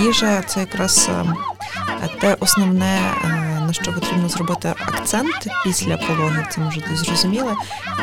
їжа 0.04 0.42
це 0.46 0.60
якраз 0.60 1.10
е, 2.04 2.08
те 2.20 2.36
основне, 2.40 2.98
е, 3.24 3.55
на 3.66 3.72
що 3.72 3.92
потрібно 3.92 4.28
зробити 4.28 4.74
акцент 4.86 5.48
після 5.64 5.96
пологів, 5.96 6.46
це 6.50 6.60
може 6.60 6.80
зрозуміли. 6.94 7.52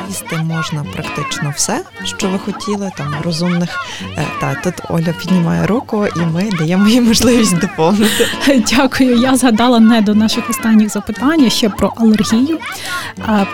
Їсти 0.08 0.38
можна 0.38 0.84
практично 0.94 1.54
все, 1.56 1.84
що 2.04 2.30
ви 2.30 2.40
хотіли, 2.40 2.92
там 2.98 3.16
розумних. 3.24 3.86
Та 4.42 4.56
тут 4.56 4.74
Оля 4.90 5.14
піднімає 5.20 5.66
руку, 5.66 6.08
і 6.16 6.20
ми 6.20 6.50
даємо 6.58 6.88
їй 6.88 7.02
можливість 7.02 7.60
доповнити. 7.60 8.28
Дякую. 8.72 9.18
Я 9.18 9.36
згадала 9.36 9.80
не 9.80 10.02
до 10.02 10.16
наших 10.16 10.50
останніх 10.50 10.90
запитань 10.90 11.50
ще 11.50 11.70
про 11.70 11.94
алергію 11.98 12.60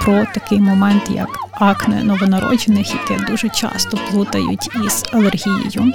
про 0.02 0.26
такий 0.34 0.60
момент, 0.60 1.04
як 1.10 1.49
акне 1.60 2.04
новонароджених, 2.04 2.94
яке 2.94 3.26
дуже 3.26 3.50
часто 3.50 3.98
плутають 4.12 4.70
із 4.86 5.04
алергією. 5.14 5.94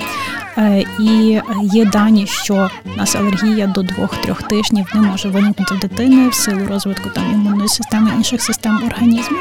Е, 0.59 0.85
і 0.99 1.41
є 1.63 1.85
дані, 1.85 2.27
що 2.27 2.71
у 2.95 2.97
нас 2.97 3.17
алергія 3.17 3.67
до 3.67 3.81
2-3 3.81 4.49
тижнів 4.49 4.87
не 4.95 5.01
може 5.01 5.29
виникнути 5.29 5.75
дитини 5.75 6.29
в 6.29 6.35
силу 6.35 6.67
розвитку 6.67 7.11
там 7.15 7.25
імунної 7.33 7.69
системи 7.69 8.11
інших 8.17 8.43
систем 8.43 8.81
організму. 8.87 9.39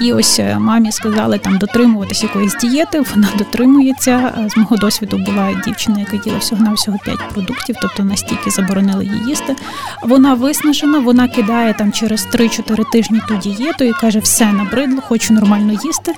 І 0.00 0.12
ось 0.12 0.38
е, 0.38 0.58
мамі 0.58 0.92
сказали 0.92 1.38
там 1.38 1.58
дотримуватися 1.58 2.26
якоїсь 2.26 2.56
дієти. 2.56 3.00
Вона 3.14 3.28
дотримується. 3.38 4.32
Е, 4.38 4.48
з 4.50 4.56
мого 4.56 4.76
досвіду 4.76 5.18
була 5.18 5.62
дівчина, 5.64 6.00
яка 6.00 6.16
їла 6.26 6.38
всього 6.38 6.64
на 6.64 6.72
всього 6.72 6.98
5 7.04 7.28
продуктів, 7.32 7.76
тобто 7.82 8.04
настільки 8.04 8.50
заборонили 8.50 9.04
її 9.04 9.28
їсти. 9.28 9.56
Вона 10.02 10.34
виснажена, 10.34 10.98
вона 10.98 11.28
кидає 11.28 11.74
там 11.74 11.92
через 11.92 12.26
3-4 12.26 12.90
тижні 12.92 13.20
ту 13.28 13.36
дієту 13.36 13.84
і 13.84 13.92
каже: 13.92 14.18
все 14.18 14.52
набридло, 14.52 15.00
хочу 15.00 15.34
нормально 15.34 15.51
їсти. 15.58 16.14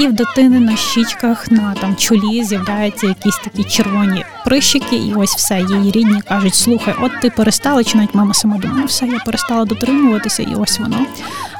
І 0.00 0.06
в 0.06 0.12
дитини 0.12 0.60
на 0.60 0.76
щічках 0.76 1.50
на 1.50 1.74
там 1.74 1.96
чолі 1.96 2.44
з'являються 2.44 3.06
якісь 3.06 3.36
такі 3.36 3.64
червоні 3.64 4.24
прищики, 4.44 4.96
і 4.96 5.14
ось 5.14 5.34
все. 5.34 5.60
Її 5.60 5.90
рідні 5.90 6.20
кажуть: 6.28 6.54
слухай, 6.54 6.94
от 7.00 7.12
ти 7.20 7.30
перестала, 7.30 7.84
чи 7.84 7.98
навіть 7.98 8.14
мама 8.14 8.34
сама 8.34 8.56
думає, 8.56 8.80
ну 8.80 8.86
все, 8.86 9.06
я 9.06 9.18
перестала 9.18 9.64
дотримуватися, 9.64 10.42
і 10.42 10.54
ось 10.54 10.78
воно. 10.78 10.96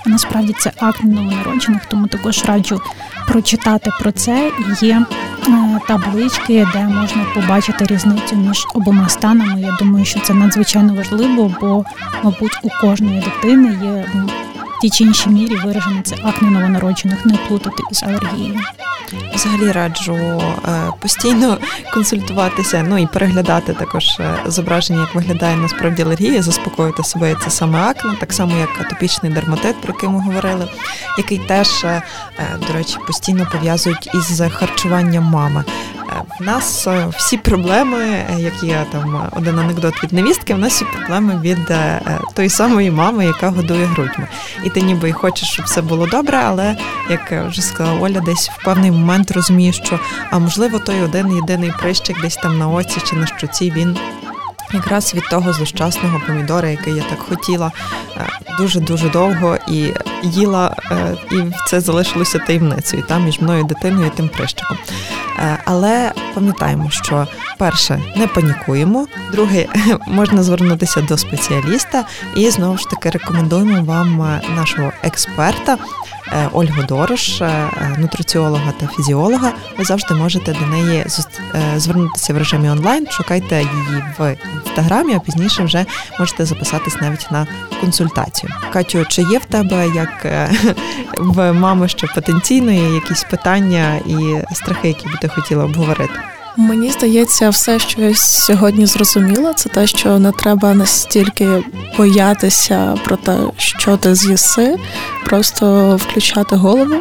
А 0.07 0.09
насправді 0.09 0.54
це 0.61 0.72
акт 0.81 1.04
новонароджених, 1.04 1.87
тому 1.87 2.07
також 2.07 2.44
раджу 2.44 2.81
прочитати 3.28 3.90
про 4.00 4.12
це. 4.12 4.52
Є 4.81 5.02
е, 5.48 5.81
таблички, 5.88 6.66
де 6.72 6.83
можна 6.83 7.24
побачити 7.35 7.85
різницю 7.87 8.37
між 8.37 8.66
обома 8.74 9.09
станами. 9.09 9.61
Я 9.61 9.76
думаю, 9.81 10.04
що 10.04 10.20
це 10.20 10.35
надзвичайно 10.35 10.94
важливо, 10.94 11.54
бо, 11.61 11.85
мабуть, 12.24 12.59
у 12.62 12.68
кожної 12.81 13.20
дитини 13.20 13.78
є 13.83 14.07
тій 14.80 14.90
чи 14.90 15.04
іншій 15.04 15.30
мірі 15.30 15.56
виражений 15.56 16.02
це 16.02 16.16
акне 16.24 16.50
новонароджених, 16.50 17.26
не 17.26 17.36
плутати 17.36 17.82
із 17.90 18.02
алергією. 18.02 18.60
Взагалі 19.34 19.72
раджу 19.72 20.14
е, 20.14 20.40
постійно 21.00 21.58
консультуватися, 21.94 22.86
ну 22.88 22.98
і 22.98 23.06
переглядати 23.06 23.72
також 23.72 24.04
е, 24.20 24.36
зображення, 24.46 25.00
як 25.00 25.14
виглядає 25.14 25.56
насправді 25.56 26.02
алергія, 26.02 26.42
заспокоїти 26.42 27.04
себе 27.04 27.36
це 27.44 27.50
саме 27.50 27.78
акне, 27.78 28.16
так 28.20 28.32
само 28.32 28.56
як 28.56 28.80
атопічний 28.80 29.32
дерматит, 29.32 29.80
про 29.80 29.94
який 29.94 30.08
ми 30.08 30.20
говорили, 30.20 30.68
який 31.18 31.38
теж, 31.38 31.84
е, 31.84 32.02
до 32.68 32.72
речі, 32.72 32.96
постійно 33.06 33.48
пов'язують 33.52 34.10
із 34.14 34.42
харчуванням 34.52 35.24
мами. 35.24 35.64
В 36.40 36.42
нас 36.42 36.88
всі 37.16 37.36
проблеми, 37.36 38.26
як 38.38 38.62
є 38.62 38.86
там 38.92 39.30
один 39.36 39.58
анекдот 39.58 40.04
від 40.04 40.12
невістки, 40.12 40.54
в 40.54 40.58
нас 40.58 40.72
всі 40.72 40.84
проблеми 40.84 41.40
від 41.42 41.72
тої 42.34 42.48
самої 42.48 42.90
мами, 42.90 43.24
яка 43.24 43.50
годує 43.50 43.84
грудьми. 43.84 44.28
І 44.64 44.70
ти 44.70 44.80
ніби 44.80 45.08
й 45.08 45.12
хочеш, 45.12 45.48
щоб 45.48 45.64
все 45.64 45.82
було 45.82 46.06
добре, 46.06 46.38
але 46.44 46.76
як 47.10 47.32
вже 47.48 47.62
сказала 47.62 48.00
Оля, 48.00 48.20
десь 48.20 48.50
в 48.50 48.64
певний 48.64 48.90
момент 48.90 49.30
розумієш, 49.30 49.80
що 49.84 50.00
а 50.30 50.38
можливо 50.38 50.78
той 50.78 51.00
один 51.00 51.36
єдиний 51.36 51.72
прищик 51.78 52.20
десь 52.20 52.36
там 52.36 52.58
на 52.58 52.68
оці 52.68 53.00
чи 53.04 53.16
на 53.16 53.26
щоці 53.26 53.72
він. 53.76 53.98
Якраз 54.72 55.14
від 55.14 55.28
того 55.28 55.52
злощасного 55.52 56.20
помідора, 56.26 56.68
який 56.68 56.94
я 56.94 57.02
так 57.02 57.18
хотіла 57.18 57.72
дуже 58.58 58.80
дуже 58.80 59.08
довго 59.08 59.58
і 59.68 59.92
їла, 60.22 60.76
е, 60.90 61.16
і 61.32 61.36
це 61.66 61.80
залишилося 61.80 62.38
таємницею 62.38 63.02
там 63.08 63.24
між 63.24 63.40
мною 63.40 63.64
дитиною 63.64 64.06
і 64.06 64.16
тим 64.16 64.28
прищиком. 64.28 64.78
Е, 65.38 65.59
але 65.64 66.12
пам'ятаємо, 66.35 66.90
що 66.90 67.27
перше 67.59 68.03
не 68.16 68.27
панікуємо, 68.27 69.07
друге 69.33 69.66
можна 70.07 70.42
звернутися 70.42 71.01
до 71.01 71.18
спеціаліста, 71.18 72.05
і 72.37 72.51
знову 72.51 72.79
ж 72.79 72.85
таки 72.90 73.11
рекомендуємо 73.11 73.85
вам 73.85 74.22
е, 74.22 74.40
нашого 74.57 74.92
експерта. 75.03 75.79
Ольгу 76.52 76.82
Дорош, 76.88 77.42
нутриціолога 77.98 78.72
та 78.80 78.86
фізіолога, 78.86 79.52
ви 79.78 79.84
завжди 79.84 80.14
можете 80.14 80.52
до 80.52 80.66
неї 80.66 81.06
звернутися 81.76 82.34
в 82.34 82.38
режимі 82.38 82.68
онлайн. 82.68 83.06
Шукайте 83.10 83.56
її 83.56 84.04
в 84.18 84.36
інстаграмі, 84.66 85.14
а 85.14 85.18
пізніше 85.18 85.64
вже 85.64 85.86
можете 86.18 86.44
записатись 86.44 87.00
навіть 87.00 87.30
на 87.30 87.46
консультацію. 87.80 88.52
Катю, 88.72 89.04
чи 89.08 89.22
є 89.22 89.38
в 89.38 89.44
тебе 89.44 89.88
як 89.94 90.24
е, 90.24 90.50
в 91.18 91.52
мами 91.52 91.88
ще 91.88 92.06
потенційної 92.06 92.94
якісь 92.94 93.24
питання 93.24 93.96
і 93.96 94.44
страхи, 94.54 94.88
які 94.88 95.06
би 95.06 95.14
ти 95.20 95.28
хотіла 95.28 95.64
обговорити? 95.64 96.20
Мені 96.60 96.90
здається, 96.90 97.50
все, 97.50 97.78
що 97.78 98.00
я 98.00 98.14
сьогодні 98.14 98.86
зрозуміла, 98.86 99.54
це 99.54 99.68
те, 99.68 99.86
що 99.86 100.18
не 100.18 100.32
треба 100.32 100.74
настільки 100.74 101.48
боятися 101.96 102.94
про 103.04 103.16
те, 103.16 103.36
що 103.56 103.96
ти 103.96 104.14
з'їси, 104.14 104.76
просто 105.24 105.96
включати 105.96 106.56
голову 106.56 106.94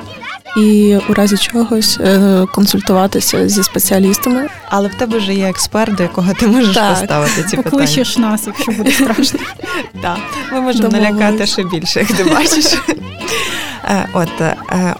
і 0.58 0.98
у 1.10 1.14
разі 1.14 1.38
чогось 1.38 2.00
е, 2.00 2.46
консультуватися 2.54 3.50
зі 3.50 3.64
спеціалістами. 3.64 4.48
Але 4.70 4.88
в 4.88 4.94
тебе 4.94 5.18
вже 5.18 5.34
є 5.34 5.50
експерт, 5.50 5.96
до 5.96 6.04
якого 6.04 6.34
ти 6.34 6.48
можеш 6.48 6.76
так. 6.76 7.00
поставити 7.00 7.44
ці 7.44 7.44
питання. 7.44 7.64
Покличеш 7.64 8.18
нас, 8.18 8.44
якщо 8.48 8.72
буде 8.72 8.92
страшно. 8.92 9.40
Так, 10.02 10.18
ми 10.54 10.62
можемо 10.62 10.90
налякати 10.90 11.46
ще 11.46 11.64
більше, 11.64 12.00
як 12.00 12.12
ти 12.12 12.24
бачиш. 12.24 12.66
От 14.14 14.42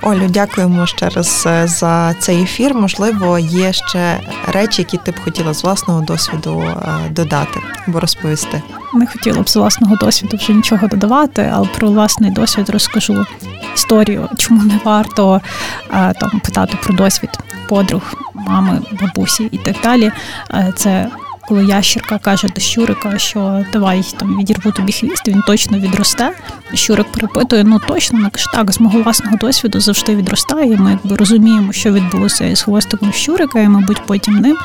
Олю, 0.02 0.28
дякуємо 0.30 0.86
ще 0.86 1.10
раз 1.10 1.48
за 1.66 2.14
цей 2.14 2.44
ефір. 2.44 2.74
Можливо, 2.74 3.40
є 3.40 3.74
ще 3.74 4.20
речі, 4.48 4.82
які 4.82 4.98
ти 4.98 5.12
б 5.12 5.20
хотіла 5.24 5.54
з 5.54 5.64
власного 5.64 6.02
досвіду 6.02 6.64
додати 7.10 7.60
або 7.88 8.00
розповісти. 8.00 8.62
Не 8.94 9.08
хотіла 9.08 9.42
б 9.42 9.50
з 9.50 9.56
власного 9.56 9.96
досвіду 9.96 10.38
вже 10.38 10.54
нічого 10.54 10.88
додавати, 10.88 11.52
але 11.54 11.68
про 11.68 11.88
власний 11.88 12.32
досвід 12.32 12.70
розкажу 12.70 13.26
історію, 13.76 14.30
чому 14.38 14.64
не 14.64 14.80
варто 14.84 15.42
там 15.90 16.42
питати 16.44 16.78
про 16.84 16.94
досвід 16.94 17.30
подруг, 17.70 18.02
мами, 18.34 18.82
бабусі 19.02 19.50
і 19.52 19.58
так 19.58 19.76
далі. 19.84 20.12
Це 20.76 21.10
коли 21.48 21.66
ящерка 21.66 22.18
каже 22.18 22.48
до 22.56 22.62
щурика, 22.62 23.18
що 23.18 23.66
давай 23.74 24.04
там 24.18 24.38
відірву 24.38 24.72
тобі 24.72 24.92
хвіст, 24.92 25.28
він 25.28 25.42
точно 25.48 25.80
відросте. 25.80 26.32
Щурик 26.74 27.12
перепитує, 27.12 27.64
ну 27.64 27.80
точно 27.88 28.30
каже, 28.32 28.46
так, 28.54 28.72
з 28.72 28.80
мого 28.80 29.02
власного 29.02 29.38
досвіду 29.38 29.80
завжди 29.80 30.16
відростає. 30.16 30.78
Ми 30.78 30.92
якби 30.92 31.16
розуміємо, 31.16 31.74
що 31.74 31.94
відбулося 31.94 32.46
із 32.46 32.62
хвостиком 32.62 33.14
щурика, 33.14 33.60
і, 33.60 33.68
мабуть, 33.68 34.02
потім 34.06 34.34
ним. 34.34 34.58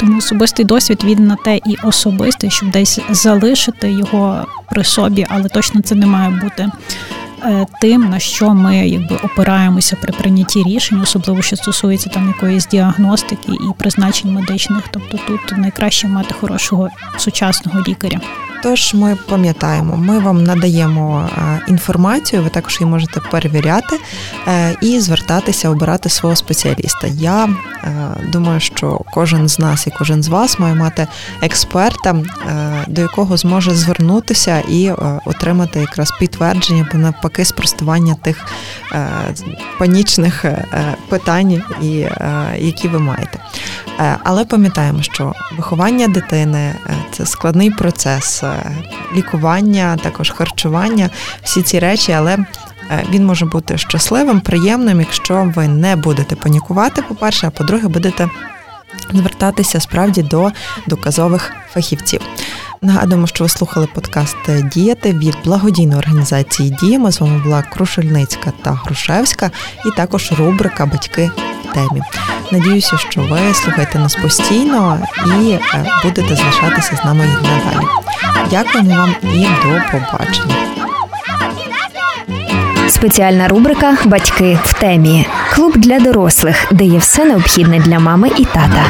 Тому 0.00 0.18
особистий 0.18 0.64
досвід 0.64 1.00
він 1.04 1.26
на 1.26 1.36
те 1.36 1.56
і 1.56 1.76
особистий, 1.84 2.50
щоб 2.50 2.70
десь 2.70 3.00
залишити 3.10 3.90
його 3.90 4.46
при 4.70 4.84
собі, 4.84 5.26
але 5.28 5.48
точно 5.48 5.80
це 5.80 5.94
не 5.94 6.06
має 6.06 6.30
бути. 6.30 6.70
Е, 7.44 7.66
тим, 7.80 8.10
на 8.10 8.18
що 8.18 8.54
ми 8.54 8.88
якби 8.88 9.16
опираємося 9.16 9.96
при 9.96 10.12
прийнятті 10.12 10.62
рішень, 10.62 11.00
особливо 11.00 11.42
що 11.42 11.56
стосується 11.56 12.10
там 12.10 12.26
якоїсь 12.26 12.66
діагностики 12.66 13.52
і 13.52 13.78
призначень 13.78 14.32
медичних. 14.32 14.84
Тобто 14.90 15.18
тут 15.26 15.58
найкраще 15.58 16.08
мати 16.08 16.34
хорошого 16.40 16.88
сучасного 17.18 17.82
лікаря. 17.88 18.20
Тож 18.62 18.94
ми 18.94 19.16
пам'ятаємо, 19.28 19.96
ми 19.96 20.18
вам 20.18 20.44
надаємо 20.44 21.28
е, 21.38 21.60
інформацію, 21.68 22.42
ви 22.42 22.48
також 22.48 22.80
її 22.80 22.90
можете 22.90 23.20
перевіряти 23.20 24.00
е, 24.48 24.76
і 24.82 25.00
звертатися, 25.00 25.70
обирати 25.70 26.08
свого 26.08 26.36
спеціаліста. 26.36 27.06
Я 27.06 27.48
думаю, 28.32 28.60
що 28.60 29.00
кожен 29.12 29.48
з 29.48 29.58
нас 29.58 29.86
і 29.86 29.90
кожен 29.98 30.22
з 30.22 30.28
вас 30.28 30.58
має 30.58 30.74
мати 30.74 31.06
експерта, 31.42 32.16
до 32.88 33.00
якого 33.00 33.36
зможе 33.36 33.74
звернутися 33.74 34.62
і 34.68 34.90
отримати 35.24 35.80
якраз 35.80 36.12
підтвердження, 36.18 36.86
або 36.92 37.02
навпаки, 37.28 37.44
спростування 37.44 38.14
тих 38.14 38.46
панічних 39.78 40.44
питань, 41.08 41.62
які 42.58 42.88
ви 42.88 42.98
маєте. 42.98 43.38
Але 44.24 44.44
пам'ятаємо, 44.44 45.02
що 45.02 45.34
виховання 45.56 46.08
дитини 46.08 46.74
це 47.12 47.26
складний 47.26 47.70
процес. 47.70 48.42
Е, 48.42 48.70
лікування, 49.16 49.96
також 50.02 50.30
харчування, 50.30 51.10
всі 51.42 51.62
ці 51.62 51.78
речі, 51.78 52.12
але 52.12 52.34
е, 52.34 52.44
він 53.10 53.26
може 53.26 53.46
бути 53.46 53.78
щасливим, 53.78 54.40
приємним, 54.40 55.00
якщо 55.00 55.52
ви 55.56 55.68
не 55.68 55.96
будете 55.96 56.36
панікувати, 56.36 57.02
по-перше, 57.02 57.46
а 57.46 57.50
по-друге, 57.50 57.88
будете 57.88 58.28
звертатися 59.12 59.80
справді 59.80 60.22
до 60.22 60.50
доказових 60.86 61.52
фахівців. 61.72 62.20
Нагадуємо, 62.82 63.26
що 63.26 63.44
ви 63.44 63.48
слухали 63.48 63.88
подкаст 63.94 64.36
Діяти 64.72 65.12
від 65.12 65.36
благодійної 65.44 65.98
організації 65.98 66.76
Діями. 66.80 67.12
З 67.12 67.20
вами 67.20 67.38
була 67.38 67.62
Крушельницька 67.62 68.52
та 68.62 68.70
Грушевська, 68.70 69.50
і 69.86 69.90
також 69.96 70.32
рубрика 70.38 70.86
Батьки 70.86 71.30
в 71.70 71.74
темі. 71.74 72.02
Надіюся, 72.52 72.98
що 72.98 73.20
ви 73.20 73.54
слухаєте 73.54 73.98
нас 73.98 74.14
постійно 74.14 74.98
і 75.26 75.50
е, 75.50 75.60
будете 76.04 76.36
залишатися 76.36 76.96
з 77.02 77.04
нами 77.04 77.24
і 77.24 77.46
надалі. 77.46 77.86
Дякуємо 78.50 78.94
вам 78.94 79.14
і 79.22 79.42
до 79.42 79.98
побачення. 79.98 80.54
Спеціальна 82.88 83.48
рубрика 83.48 83.96
Батьки 84.04 84.58
в 84.64 84.72
темі. 84.72 85.26
Клуб 85.54 85.76
для 85.76 86.00
дорослих, 86.00 86.66
де 86.70 86.84
є 86.84 86.98
все 86.98 87.24
необхідне 87.24 87.78
для 87.78 87.98
мами 87.98 88.30
і 88.38 88.44
тата. 88.44 88.84